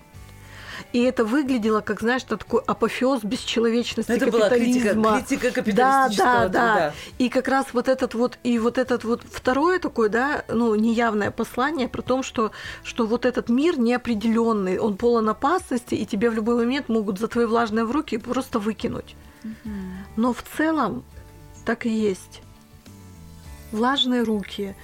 И 0.93 1.01
это 1.03 1.23
выглядело, 1.23 1.79
как, 1.81 2.01
знаешь, 2.01 2.23
такой 2.23 2.61
апофеоз 2.67 3.23
бесчеловечности 3.23 4.11
это 4.11 4.25
капитализма. 4.25 5.01
Была 5.01 5.21
критика, 5.21 5.51
критика 5.51 5.75
да, 5.75 6.09
да, 6.09 6.47
да. 6.49 6.93
И 7.17 7.29
как 7.29 7.47
раз 7.47 7.67
вот 7.73 7.87
этот 7.87 8.13
вот, 8.13 8.37
и 8.43 8.59
вот 8.59 8.77
этот 8.77 9.03
вот 9.03 9.21
второе 9.23 9.79
такое, 9.79 10.09
да, 10.09 10.43
ну, 10.49 10.75
неявное 10.75 11.31
послание 11.31 11.87
про 11.87 12.01
то, 12.01 12.23
что, 12.23 12.51
что 12.83 13.07
вот 13.07 13.25
этот 13.25 13.49
мир 13.49 13.79
неопределенный, 13.79 14.79
он 14.79 14.97
полон 14.97 15.29
опасности, 15.29 15.95
и 15.95 16.05
тебе 16.05 16.29
в 16.29 16.33
любой 16.33 16.55
момент 16.55 16.89
могут 16.89 17.19
за 17.19 17.27
твои 17.27 17.45
влажные 17.45 17.85
в 17.85 17.91
руки 17.91 18.17
просто 18.17 18.59
выкинуть. 18.59 19.15
Но 20.17 20.33
в 20.33 20.43
целом 20.57 21.03
так 21.65 21.85
и 21.85 21.89
есть. 21.89 22.41
Влажные 23.71 24.23
руки, 24.23 24.75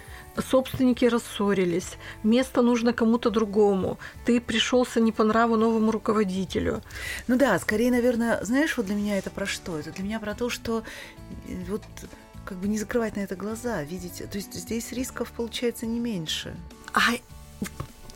собственники 0.41 1.05
рассорились, 1.05 1.97
место 2.23 2.61
нужно 2.61 2.93
кому-то 2.93 3.29
другому, 3.29 3.97
ты 4.25 4.39
пришелся 4.41 4.99
не 4.99 5.11
по 5.11 5.23
нраву 5.23 5.55
новому 5.55 5.91
руководителю. 5.91 6.81
Ну 7.27 7.37
да, 7.37 7.57
скорее, 7.59 7.91
наверное, 7.91 8.43
знаешь, 8.43 8.77
вот 8.77 8.85
для 8.85 8.95
меня 8.95 9.17
это 9.17 9.29
про 9.29 9.45
что? 9.45 9.79
Это 9.79 9.91
для 9.91 10.03
меня 10.03 10.19
про 10.19 10.33
то, 10.35 10.49
что 10.49 10.83
э, 11.47 11.63
вот 11.69 11.83
как 12.45 12.57
бы 12.57 12.67
не 12.67 12.77
закрывать 12.77 13.15
на 13.15 13.21
это 13.21 13.35
глаза, 13.35 13.83
видеть. 13.83 14.23
То 14.29 14.37
есть 14.37 14.53
здесь 14.53 14.91
рисков 14.93 15.31
получается 15.31 15.85
не 15.85 15.99
меньше. 15.99 16.55
А 16.93 17.01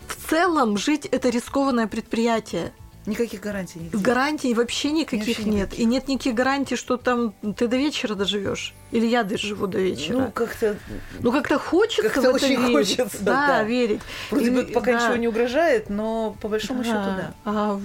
в 0.07 0.29
целом 0.29 0.77
жить 0.77 1.05
это 1.05 1.29
рискованное 1.29 1.88
предприятие. 1.88 2.71
Никаких 3.08 3.42
гарантий 3.42 3.80
нет. 3.80 4.00
Гарантий 4.00 4.54
вообще 4.54 4.92
никаких 4.92 5.38
Вообще 5.38 5.44
нет. 5.50 5.54
никаких. 5.70 5.80
И 5.80 5.86
нет 5.86 6.08
никаких 6.08 6.36
гарантий, 6.36 6.76
что 6.76 6.98
там 6.98 7.34
ты 7.58 7.68
до 7.68 7.76
вечера 7.76 8.14
доживешь. 8.14 8.76
Или 8.92 9.08
я 9.08 9.24
доживу 9.24 9.66
до 9.66 9.80
вечера. 9.80 10.18
Ну, 10.18 10.32
как-то 10.32 10.78
Ну, 11.20 11.32
как-то 11.32 11.58
хочется 11.58 12.04
Как-то 12.04 12.22
в 12.22 12.36
это 12.36 12.46
очень 12.46 12.60
верить. 12.62 12.72
хочется, 12.98 13.24
да, 13.24 13.48
да. 13.48 13.64
верить. 13.64 14.02
вроде 14.30 14.52
бы 14.52 14.64
пока 14.66 14.92
да. 14.92 15.00
ничего 15.02 15.16
не 15.16 15.28
угрожает, 15.28 15.90
но 15.90 16.38
по 16.42 16.48
большому 16.48 16.84
счету, 16.84 16.96
Да. 16.96 17.16
да. 17.18 17.34
А 17.46 17.82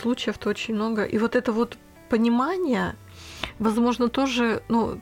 случаев-то 0.00 0.48
очень 0.50 0.74
много. 0.74 1.02
И 1.04 1.18
вот 1.18 1.34
это 1.34 1.50
вот 1.50 1.76
понимание, 2.08 2.94
возможно, 3.58 4.08
тоже, 4.08 4.62
ну, 4.68 5.00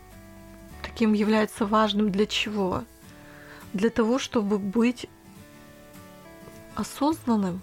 таким 0.82 1.12
является 1.12 1.66
важным 1.66 2.10
для 2.10 2.24
чего? 2.24 2.84
Для 3.74 3.90
того, 3.90 4.18
чтобы 4.18 4.58
быть 4.58 5.08
осознанным 6.74 7.60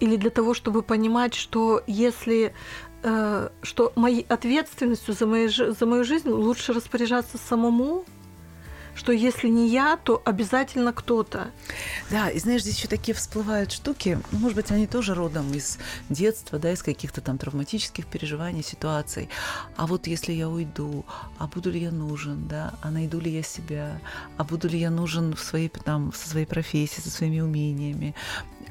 или 0.00 0.16
для 0.16 0.30
того, 0.30 0.54
чтобы 0.54 0.82
понимать, 0.82 1.34
что 1.34 1.82
если 1.86 2.52
э, 3.02 3.48
что 3.62 3.92
моей 3.96 4.26
ответственностью 4.28 5.14
за, 5.14 5.48
жи- 5.48 5.72
за 5.72 5.86
мою 5.86 6.04
жизнь 6.04 6.28
лучше 6.28 6.72
распоряжаться 6.72 7.38
самому, 7.38 8.04
что 8.98 9.12
если 9.12 9.48
не 9.48 9.68
я, 9.68 9.96
то 9.96 10.20
обязательно 10.24 10.92
кто-то. 10.92 11.50
Да, 12.10 12.30
и 12.30 12.38
знаешь, 12.40 12.62
здесь 12.62 12.78
еще 12.78 12.88
такие 12.88 13.14
всплывают 13.14 13.70
штуки, 13.70 14.18
ну, 14.32 14.40
может 14.40 14.56
быть, 14.56 14.72
они 14.72 14.88
тоже 14.88 15.14
родом 15.14 15.52
из 15.54 15.78
детства, 16.08 16.58
да, 16.58 16.72
из 16.72 16.82
каких-то 16.82 17.20
там 17.20 17.38
травматических 17.38 18.06
переживаний, 18.06 18.64
ситуаций. 18.64 19.28
А 19.76 19.86
вот 19.86 20.08
если 20.08 20.32
я 20.32 20.48
уйду, 20.48 21.04
а 21.38 21.46
буду 21.46 21.70
ли 21.70 21.80
я 21.80 21.92
нужен, 21.92 22.48
да, 22.48 22.74
а 22.82 22.90
найду 22.90 23.20
ли 23.20 23.30
я 23.30 23.42
себя, 23.42 24.00
а 24.36 24.42
буду 24.42 24.68
ли 24.68 24.80
я 24.80 24.90
нужен 24.90 25.34
в 25.36 25.40
своей, 25.40 25.68
там, 25.68 26.12
со 26.12 26.28
своей 26.28 26.46
профессией, 26.46 27.00
со 27.00 27.10
своими 27.10 27.40
умениями, 27.40 28.16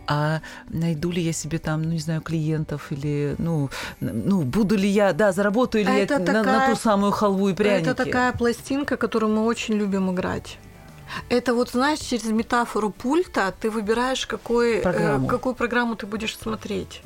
а 0.08 0.42
найду 0.70 1.12
ли 1.12 1.22
я 1.22 1.34
себе 1.34 1.60
там, 1.60 1.84
ну, 1.84 1.90
не 1.92 2.00
знаю, 2.00 2.22
клиентов 2.22 2.92
или, 2.92 3.36
ну, 3.38 3.70
ну 4.00 4.42
буду 4.42 4.76
ли 4.76 4.88
я, 4.88 5.14
да, 5.14 5.32
заработаю 5.32 5.84
ли 5.86 5.92
А 5.92 5.94
я 5.94 6.04
это 6.04 6.20
на, 6.20 6.34
на 6.34 6.44
такая- 6.44 6.70
ту 6.70 6.76
самую 6.82 7.12
халву 7.12 7.50
и 7.50 7.54
пряники. 7.54 7.90
Это 7.90 8.06
такая 8.06 8.32
пластинка, 8.34 8.98
которую 8.98 9.34
мы 9.34 9.44
очень 9.46 9.76
любим 9.76 10.12
играть. 10.12 10.58
Это 11.30 11.54
вот, 11.54 11.70
знаешь, 11.72 12.00
через 12.00 12.26
метафору 12.26 12.90
пульта 12.90 13.54
ты 13.60 13.70
выбираешь, 13.70 14.26
какой, 14.26 14.78
э, 14.78 14.82
Программу. 14.82 15.28
какую 15.28 15.56
программу 15.56 15.96
ты 15.96 16.06
будешь 16.06 16.38
смотреть. 16.38 17.02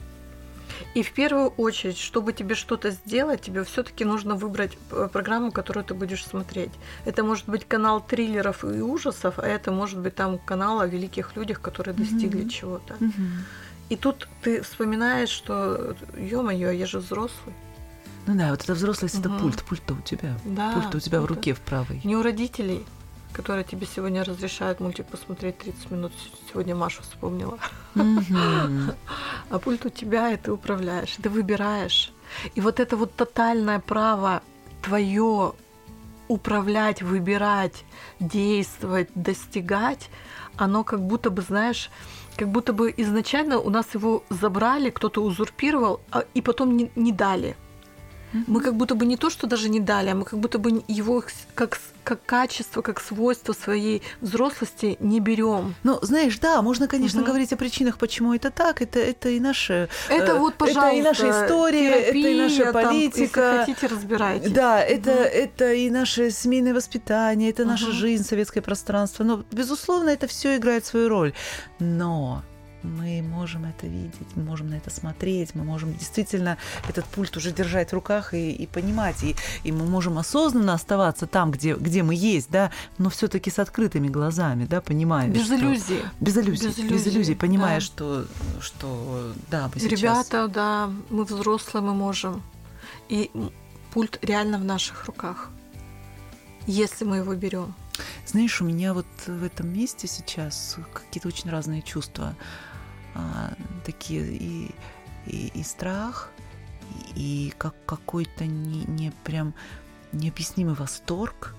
И 0.93 1.03
в 1.03 1.11
первую 1.13 1.49
очередь, 1.49 1.97
чтобы 1.97 2.33
тебе 2.33 2.55
что-то 2.55 2.91
сделать, 2.91 3.41
тебе 3.41 3.63
все-таки 3.63 4.05
нужно 4.05 4.35
выбрать 4.35 4.77
э, 4.91 5.07
программу, 5.11 5.51
которую 5.51 5.83
ты 5.83 5.93
будешь 5.93 6.25
смотреть. 6.25 6.71
Это 7.05 7.23
может 7.23 7.45
быть 7.47 7.65
канал 7.67 8.01
триллеров 8.01 8.63
и 8.63 8.81
ужасов, 8.81 9.39
а 9.39 9.47
это 9.47 9.71
может 9.71 9.99
быть 9.99 10.15
там 10.15 10.37
канал 10.39 10.79
о 10.81 10.87
великих 10.87 11.35
людях, 11.35 11.61
которые 11.61 11.95
достигли 11.95 12.41
Мгм. 12.41 12.49
чего-то. 12.49 12.95
Мгм. 12.99 13.45
И 13.89 13.95
тут 13.95 14.27
ты 14.41 14.61
вспоминаешь, 14.61 15.29
что, 15.29 15.95
ё-моё, 16.17 16.71
я 16.71 16.85
же 16.85 16.99
взрослый. 16.99 17.53
Ну 18.27 18.37
да, 18.37 18.51
вот 18.51 18.63
это 18.63 18.73
взрослость, 18.73 19.19
это 19.19 19.29
Мгм. 19.29 19.39
пульт, 19.39 19.63
пульт-то 19.63 19.93
у 19.95 20.01
тебя. 20.01 20.37
Да, 20.45 20.71
Пульт 20.73 20.93
у 20.95 20.99
тебя 20.99 21.19
в 21.21 21.25
это- 21.25 21.33
руке 21.33 21.53
в 21.53 21.59
правой. 21.59 21.99
Не 22.03 22.15
у 22.15 22.21
родителей, 22.21 22.85
которые 23.33 23.63
тебе 23.63 23.85
сегодня 23.85 24.23
разрешают 24.23 24.79
мультик 24.79 25.05
посмотреть 25.07 25.57
30 25.59 25.91
минут. 25.91 26.11
Сегодня 26.51 26.75
Машу 26.75 27.01
вспомнила. 27.01 27.57
А 29.49 29.59
пульт 29.59 29.85
у 29.85 29.89
тебя, 29.89 30.31
и 30.31 30.37
ты 30.37 30.51
управляешь, 30.51 31.17
ты 31.21 31.29
выбираешь. 31.29 32.13
И 32.55 32.61
вот 32.61 32.79
это 32.79 32.95
вот 32.95 33.13
тотальное 33.15 33.79
право 33.79 34.41
твое 34.81 35.53
управлять, 36.29 37.01
выбирать, 37.01 37.83
действовать, 38.19 39.09
достигать, 39.15 40.09
оно 40.55 40.83
как 40.83 41.01
будто 41.01 41.29
бы, 41.29 41.41
знаешь, 41.41 41.89
как 42.37 42.49
будто 42.49 42.71
бы 42.71 42.93
изначально 42.97 43.59
у 43.59 43.69
нас 43.69 43.93
его 43.93 44.23
забрали, 44.29 44.89
кто-то 44.89 45.21
узурпировал, 45.21 45.99
а- 46.11 46.23
и 46.33 46.41
потом 46.41 46.77
не, 46.77 46.89
не 46.95 47.11
дали. 47.11 47.55
Мы 48.47 48.61
как 48.61 48.75
будто 48.75 48.95
бы 48.95 49.05
не 49.05 49.17
то, 49.17 49.29
что 49.29 49.47
даже 49.47 49.69
не 49.69 49.79
дали, 49.79 50.09
а 50.09 50.15
мы 50.15 50.25
как 50.25 50.39
будто 50.39 50.57
бы 50.57 50.83
его 50.87 51.23
как, 51.55 51.79
как 52.03 52.25
качество, 52.25 52.81
как 52.81 52.99
свойство 53.01 53.53
своей 53.53 54.01
взрослости 54.21 54.97
не 54.99 55.19
берем. 55.19 55.75
Ну, 55.83 55.99
знаешь, 56.01 56.39
да, 56.39 56.61
можно, 56.61 56.87
конечно, 56.87 57.19
Мгм. 57.21 57.27
говорить 57.27 57.53
о 57.53 57.57
причинах, 57.57 57.97
почему 57.97 58.33
это 58.33 58.49
так. 58.51 58.81
Это, 58.81 58.99
это 58.99 59.29
и 59.29 59.39
наши... 59.39 59.89
Это 60.09 60.31
э, 60.33 60.37
вот, 60.37 60.55
пожалуйста, 60.55 60.87
Это 60.87 60.95
и 60.97 61.01
наша 61.01 61.45
история, 61.45 61.89
это 61.89 62.17
и 62.17 62.37
наша 62.37 62.55
терапия, 62.55 62.71
там, 62.73 62.83
политика. 62.83 63.21
если 63.21 63.73
хотите, 63.73 63.87
разбирайтесь. 63.95 64.51
Да, 64.51 64.81
это, 64.81 65.11
это 65.11 65.73
и 65.73 65.89
наше 65.89 66.31
семейное 66.31 66.73
воспитание, 66.73 67.49
это 67.49 67.65
наша 67.65 67.87
Мгм. 67.87 67.93
жизнь, 67.93 68.23
советское 68.23 68.61
пространство. 68.61 69.23
Но, 69.23 69.43
безусловно, 69.51 70.09
это 70.09 70.27
все 70.27 70.55
играет 70.57 70.85
свою 70.85 71.09
роль. 71.09 71.33
Но 71.79 72.43
мы 72.83 73.21
можем 73.21 73.65
это 73.65 73.87
видеть, 73.87 74.13
мы 74.35 74.43
можем 74.43 74.69
на 74.69 74.75
это 74.75 74.89
смотреть, 74.89 75.55
мы 75.55 75.63
можем 75.63 75.93
действительно 75.93 76.57
этот 76.87 77.05
пульт 77.05 77.35
уже 77.37 77.51
держать 77.51 77.91
в 77.91 77.93
руках 77.93 78.33
и, 78.33 78.51
и 78.51 78.67
понимать. 78.67 79.23
И, 79.23 79.35
и 79.63 79.71
мы 79.71 79.85
можем 79.85 80.17
осознанно 80.17 80.73
оставаться 80.73 81.27
там, 81.27 81.51
где, 81.51 81.75
где 81.75 82.03
мы 82.03 82.15
есть, 82.15 82.49
да, 82.49 82.71
но 82.97 83.09
все-таки 83.09 83.49
с 83.51 83.59
открытыми 83.59 84.07
глазами, 84.07 84.65
да, 84.65 84.81
понимая. 84.81 85.27
Без 85.29 85.45
что- 85.45 85.55
иллюзий. 85.55 86.01
Без 86.19 86.37
иллюзий, 86.37 86.67
без 86.67 86.75
Без 86.75 86.79
иллюзий, 86.79 87.09
иллюзий, 87.11 87.35
понимая, 87.35 87.75
да. 87.75 87.81
что, 87.81 88.25
что 88.59 89.33
да, 89.49 89.69
мы 89.73 89.79
сейчас... 89.79 89.99
Ребята, 89.99 90.47
да, 90.47 90.89
мы 91.09 91.25
взрослые, 91.25 91.83
мы 91.83 91.93
можем. 91.93 92.41
И 93.09 93.29
пульт 93.93 94.19
реально 94.21 94.57
в 94.57 94.63
наших 94.63 95.05
руках, 95.05 95.49
если 96.65 97.05
мы 97.05 97.17
его 97.17 97.35
берем. 97.35 97.73
Знаешь, 98.25 98.61
у 98.61 98.65
меня 98.65 98.93
вот 98.93 99.05
в 99.27 99.43
этом 99.43 99.71
месте 99.71 100.07
сейчас 100.07 100.77
какие-то 100.93 101.27
очень 101.27 101.49
разные 101.49 101.81
чувства. 101.81 102.35
А, 103.15 103.53
такие 103.85 104.25
и, 104.25 104.71
и, 105.27 105.47
и 105.53 105.63
страх, 105.63 106.29
и, 107.15 107.53
как 107.57 107.73
какой-то 107.85 108.45
не, 108.45 108.85
не 108.85 109.11
прям 109.23 109.53
необъяснимый 110.11 110.75
восторг, 110.75 111.55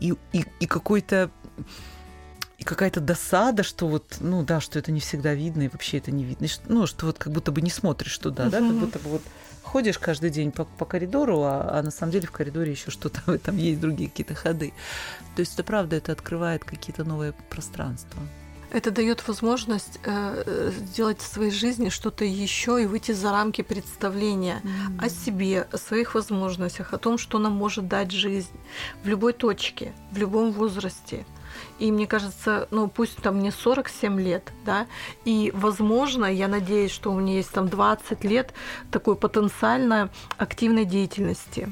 и, 0.00 0.14
и, 0.32 0.44
и 0.60 0.66
какой-то 0.66 1.30
и 2.58 2.64
какая-то 2.64 3.00
досада, 3.00 3.64
что 3.64 3.88
вот, 3.88 4.18
ну 4.20 4.44
да, 4.44 4.60
что 4.60 4.78
это 4.78 4.92
не 4.92 5.00
всегда 5.00 5.34
видно, 5.34 5.62
и 5.62 5.68
вообще 5.68 5.98
это 5.98 6.12
не 6.12 6.22
видно. 6.24 6.46
Что- 6.46 6.62
Ну, 6.72 6.86
что 6.86 7.06
вот 7.06 7.18
как 7.18 7.32
будто 7.32 7.50
бы 7.50 7.60
не 7.60 7.70
смотришь 7.70 8.16
туда, 8.18 8.48
да, 8.48 8.58
как 8.58 8.72
будто 8.78 8.98
бы 9.00 9.10
вот 9.10 9.22
ходишь 9.62 9.98
каждый 9.98 10.30
день 10.30 10.52
по, 10.52 10.64
по 10.64 10.84
коридору, 10.84 11.42
а, 11.42 11.78
а 11.78 11.82
на 11.82 11.90
самом 11.90 12.12
деле 12.12 12.26
в 12.28 12.30
коридоре 12.30 12.70
еще 12.72 12.90
что-то 12.92 13.20
этом 13.32 13.56
есть, 13.56 13.80
другие 13.80 14.08
какие-то 14.10 14.34
ходы. 14.34 14.72
То 15.34 15.40
есть 15.40 15.54
это 15.54 15.64
правда, 15.64 15.96
это 15.96 16.12
открывает 16.12 16.62
какие-то 16.64 17.02
новые 17.04 17.32
пространства. 17.50 18.20
Это 18.72 18.90
дает 18.90 19.28
возможность 19.28 20.00
э, 20.02 20.72
сделать 20.74 21.20
в 21.20 21.26
своей 21.26 21.50
жизни 21.50 21.90
что-то 21.90 22.24
еще 22.24 22.82
и 22.82 22.86
выйти 22.86 23.12
за 23.12 23.30
рамки 23.30 23.60
представления 23.60 24.62
о 24.98 25.10
себе, 25.10 25.68
о 25.70 25.76
своих 25.76 26.14
возможностях, 26.14 26.94
о 26.94 26.98
том, 26.98 27.18
что 27.18 27.38
нам 27.38 27.52
может 27.52 27.86
дать 27.86 28.10
жизнь 28.10 28.56
в 29.04 29.08
любой 29.08 29.34
точке, 29.34 29.92
в 30.10 30.16
любом 30.16 30.52
возрасте. 30.52 31.26
И 31.78 31.92
мне 31.92 32.06
кажется, 32.06 32.66
ну 32.70 32.88
пусть 32.88 33.16
там 33.16 33.36
мне 33.36 33.52
47 33.52 34.18
лет, 34.18 34.50
да, 34.64 34.86
и 35.26 35.50
возможно, 35.54 36.24
я 36.24 36.48
надеюсь, 36.48 36.92
что 36.92 37.12
у 37.12 37.20
меня 37.20 37.34
есть 37.34 37.50
там 37.50 37.68
20 37.68 38.24
лет 38.24 38.54
такой 38.90 39.16
потенциально 39.16 40.08
активной 40.38 40.86
деятельности. 40.86 41.70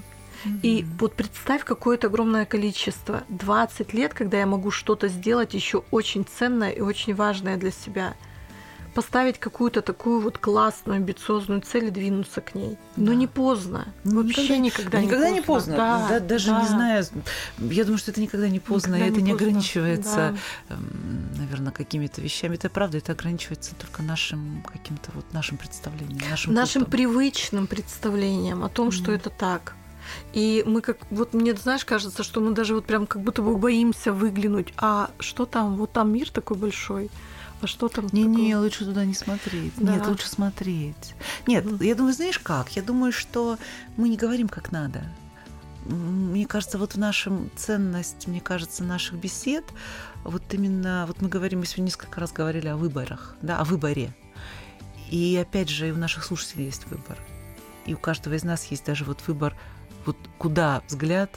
И 0.62 0.86
вот 0.98 1.14
представь 1.14 1.64
какое-то 1.64 2.06
огромное 2.08 2.44
количество. 2.46 3.24
20 3.28 3.92
лет, 3.94 4.14
когда 4.14 4.38
я 4.38 4.46
могу 4.46 4.70
что-то 4.70 5.08
сделать 5.08 5.54
еще 5.54 5.84
очень 5.90 6.24
ценное 6.24 6.70
и 6.70 6.80
очень 6.80 7.14
важное 7.14 7.56
для 7.56 7.70
себя. 7.70 8.14
Поставить 8.92 9.38
какую-то 9.38 9.82
такую 9.82 10.20
вот 10.20 10.38
классную, 10.38 10.96
амбициозную 10.96 11.60
цель 11.60 11.84
и 11.84 11.90
двинуться 11.90 12.40
к 12.40 12.56
ней. 12.56 12.76
Но 12.96 13.12
Да. 13.12 13.14
не 13.14 13.28
поздно. 13.28 13.86
Ну, 14.02 14.22
Вообще 14.24 14.58
никогда, 14.58 14.98
не 14.98 15.06
никогда 15.06 15.26
поздно. 15.26 15.34
не 15.40 15.46
поздно. 15.46 15.76
Да, 15.76 16.06
Да, 16.08 16.20
даже 16.20 16.46
да. 16.48 16.60
не 16.62 16.66
знаю. 16.68 17.04
Я 17.58 17.84
думаю, 17.84 17.98
что 17.98 18.10
это 18.10 18.20
никогда 18.20 18.48
не 18.48 18.58
поздно, 18.58 18.96
Никогда 18.96 19.06
и 19.06 19.10
это 19.10 19.20
не, 19.20 19.30
поздно. 19.30 19.46
ограничивается, 19.46 20.36
Да. 20.68 20.76
наверное, 21.38 21.70
какими-то 21.72 22.20
вещами. 22.20 22.56
Это 22.56 22.68
правда, 22.68 22.98
это 22.98 23.12
ограничивается 23.12 23.76
только 23.76 24.02
нашим 24.02 24.64
каким-то 24.66 25.12
вот 25.14 25.32
нашим 25.32 25.56
представлением, 25.56 26.28
нашим, 26.28 26.52
нашим 26.52 26.82
культом. 26.82 26.90
привычным 26.98 27.66
представлением 27.68 28.64
о 28.64 28.68
том, 28.68 28.90
что 28.90 29.12
Мгм. 29.12 29.20
это 29.20 29.30
так. 29.30 29.76
И 30.32 30.62
мы 30.66 30.80
как, 30.80 30.98
вот 31.10 31.34
мне, 31.34 31.54
знаешь, 31.54 31.84
кажется, 31.84 32.22
что 32.22 32.40
мы 32.40 32.52
даже 32.52 32.74
вот 32.74 32.84
прям 32.84 33.06
как 33.06 33.22
будто 33.22 33.42
бы 33.42 33.56
боимся 33.56 34.12
выглянуть. 34.12 34.72
А 34.76 35.10
что 35.18 35.46
там? 35.46 35.76
Вот 35.76 35.92
там 35.92 36.12
мир 36.12 36.30
такой 36.30 36.56
большой. 36.56 37.10
А 37.62 37.66
что 37.66 37.88
там? 37.88 38.06
Не-не, 38.12 38.52
такое? 38.52 38.58
лучше 38.60 38.84
туда 38.84 39.04
не 39.04 39.14
смотреть. 39.14 39.72
Да. 39.76 39.94
Нет, 39.94 40.06
лучше 40.06 40.28
смотреть. 40.28 41.14
Нет, 41.46 41.64
Мгм. 41.64 41.82
я 41.82 41.94
думаю, 41.94 42.14
знаешь 42.14 42.38
как? 42.38 42.70
Я 42.70 42.82
думаю, 42.82 43.12
что 43.12 43.58
мы 43.96 44.08
не 44.08 44.16
говорим 44.16 44.48
как 44.48 44.72
надо. 44.72 45.04
Мне 45.84 46.46
кажется, 46.46 46.78
вот 46.78 46.94
в 46.94 46.98
нашем 46.98 47.50
ценность, 47.56 48.26
мне 48.26 48.40
кажется, 48.40 48.84
наших 48.84 49.14
бесед, 49.14 49.64
вот 50.24 50.42
именно, 50.52 51.04
вот 51.06 51.22
мы 51.22 51.28
говорим, 51.28 51.60
мы 51.60 51.66
сегодня 51.66 51.84
несколько 51.84 52.20
раз 52.20 52.32
говорили 52.32 52.68
о 52.68 52.76
выборах, 52.76 53.34
да, 53.42 53.58
о 53.58 53.64
выборе. 53.64 54.14
И 55.10 55.36
опять 55.36 55.68
же, 55.68 55.88
и 55.88 55.92
у 55.92 55.96
наших 55.96 56.24
слушателей 56.24 56.66
есть 56.66 56.86
выбор. 56.86 57.18
И 57.86 57.94
у 57.94 57.98
каждого 57.98 58.34
из 58.34 58.44
нас 58.44 58.66
есть 58.66 58.84
даже 58.84 59.04
вот 59.04 59.22
выбор, 59.26 59.56
вот 60.10 60.16
куда 60.38 60.82
взгляд 60.88 61.30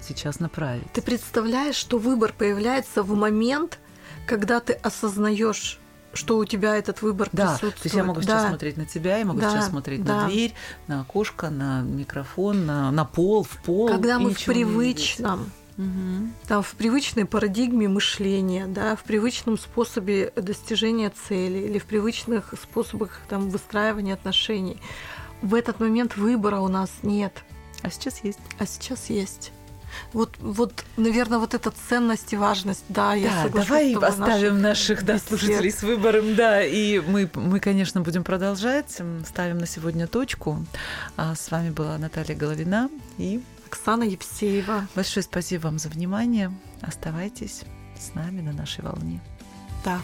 сейчас 0.00 0.40
направить. 0.40 0.90
Ты 0.92 1.02
представляешь, 1.02 1.76
что 1.76 1.98
выбор 1.98 2.34
появляется 2.36 3.02
в 3.02 3.14
момент, 3.14 3.78
когда 4.26 4.60
ты 4.60 4.72
осознаешь, 4.74 5.78
что 6.12 6.38
у 6.38 6.44
тебя 6.44 6.76
этот 6.76 7.02
выбор 7.02 7.28
да, 7.32 7.44
присутствует. 7.44 7.74
То 7.74 7.80
есть 7.84 7.96
я 7.96 8.04
могу 8.04 8.20
сейчас 8.22 8.42
да. 8.42 8.48
смотреть 8.48 8.76
на 8.76 8.86
тебя, 8.86 9.18
я 9.18 9.24
могу 9.24 9.40
да, 9.40 9.50
сейчас 9.50 9.68
смотреть 9.68 10.04
да. 10.04 10.22
на 10.22 10.28
дверь, 10.28 10.54
на 10.86 11.00
окошко, 11.02 11.50
на 11.50 11.82
микрофон, 11.82 12.66
на, 12.66 12.90
на 12.90 13.04
пол, 13.04 13.44
в 13.44 13.62
пол. 13.62 13.88
Когда 13.88 14.18
мы 14.18 14.30
в 14.30 14.44
привычном 14.44 15.50
Угу. 15.78 16.30
Там 16.48 16.62
в 16.62 16.74
привычной 16.74 17.26
парадигме 17.26 17.86
мышления, 17.86 18.66
да, 18.66 18.96
в 18.96 19.04
привычном 19.04 19.58
способе 19.58 20.32
достижения 20.34 21.12
цели 21.28 21.58
или 21.58 21.78
в 21.78 21.84
привычных 21.84 22.54
способах 22.62 23.20
там, 23.28 23.50
выстраивания 23.50 24.14
отношений. 24.14 24.80
В 25.42 25.54
этот 25.54 25.78
момент 25.78 26.16
выбора 26.16 26.60
у 26.60 26.68
нас 26.68 26.90
нет. 27.02 27.44
А 27.86 27.90
сейчас 27.90 28.24
есть. 28.24 28.40
А 28.58 28.66
сейчас 28.66 29.10
есть. 29.10 29.52
Вот, 30.12 30.36
вот, 30.40 30.84
наверное, 30.96 31.38
вот 31.38 31.54
эта 31.54 31.70
ценность 31.70 32.32
и 32.32 32.36
важность, 32.36 32.84
да, 32.88 33.14
я 33.14 33.30
да, 33.30 33.42
соглашусь. 33.44 33.68
Давай 33.68 33.94
оставим 33.94 34.60
наших 34.60 35.04
да, 35.04 35.18
слушателей 35.20 35.70
с 35.70 35.84
выбором, 35.84 36.34
да, 36.34 36.64
и 36.64 36.98
мы, 36.98 37.30
мы, 37.34 37.60
конечно, 37.60 38.00
будем 38.00 38.24
продолжать, 38.24 39.00
ставим 39.24 39.58
на 39.58 39.66
сегодня 39.66 40.08
точку. 40.08 40.66
А 41.16 41.36
с 41.36 41.50
вами 41.52 41.70
была 41.70 41.96
Наталья 41.96 42.34
Головина 42.34 42.90
и 43.18 43.40
Оксана 43.66 44.02
Евсеева. 44.02 44.88
Большое 44.96 45.22
спасибо 45.22 45.62
вам 45.62 45.78
за 45.78 45.88
внимание. 45.88 46.52
Оставайтесь 46.82 47.62
с 47.98 48.14
нами 48.14 48.40
на 48.40 48.52
нашей 48.52 48.82
волне. 48.82 49.20
Да. 49.84 50.00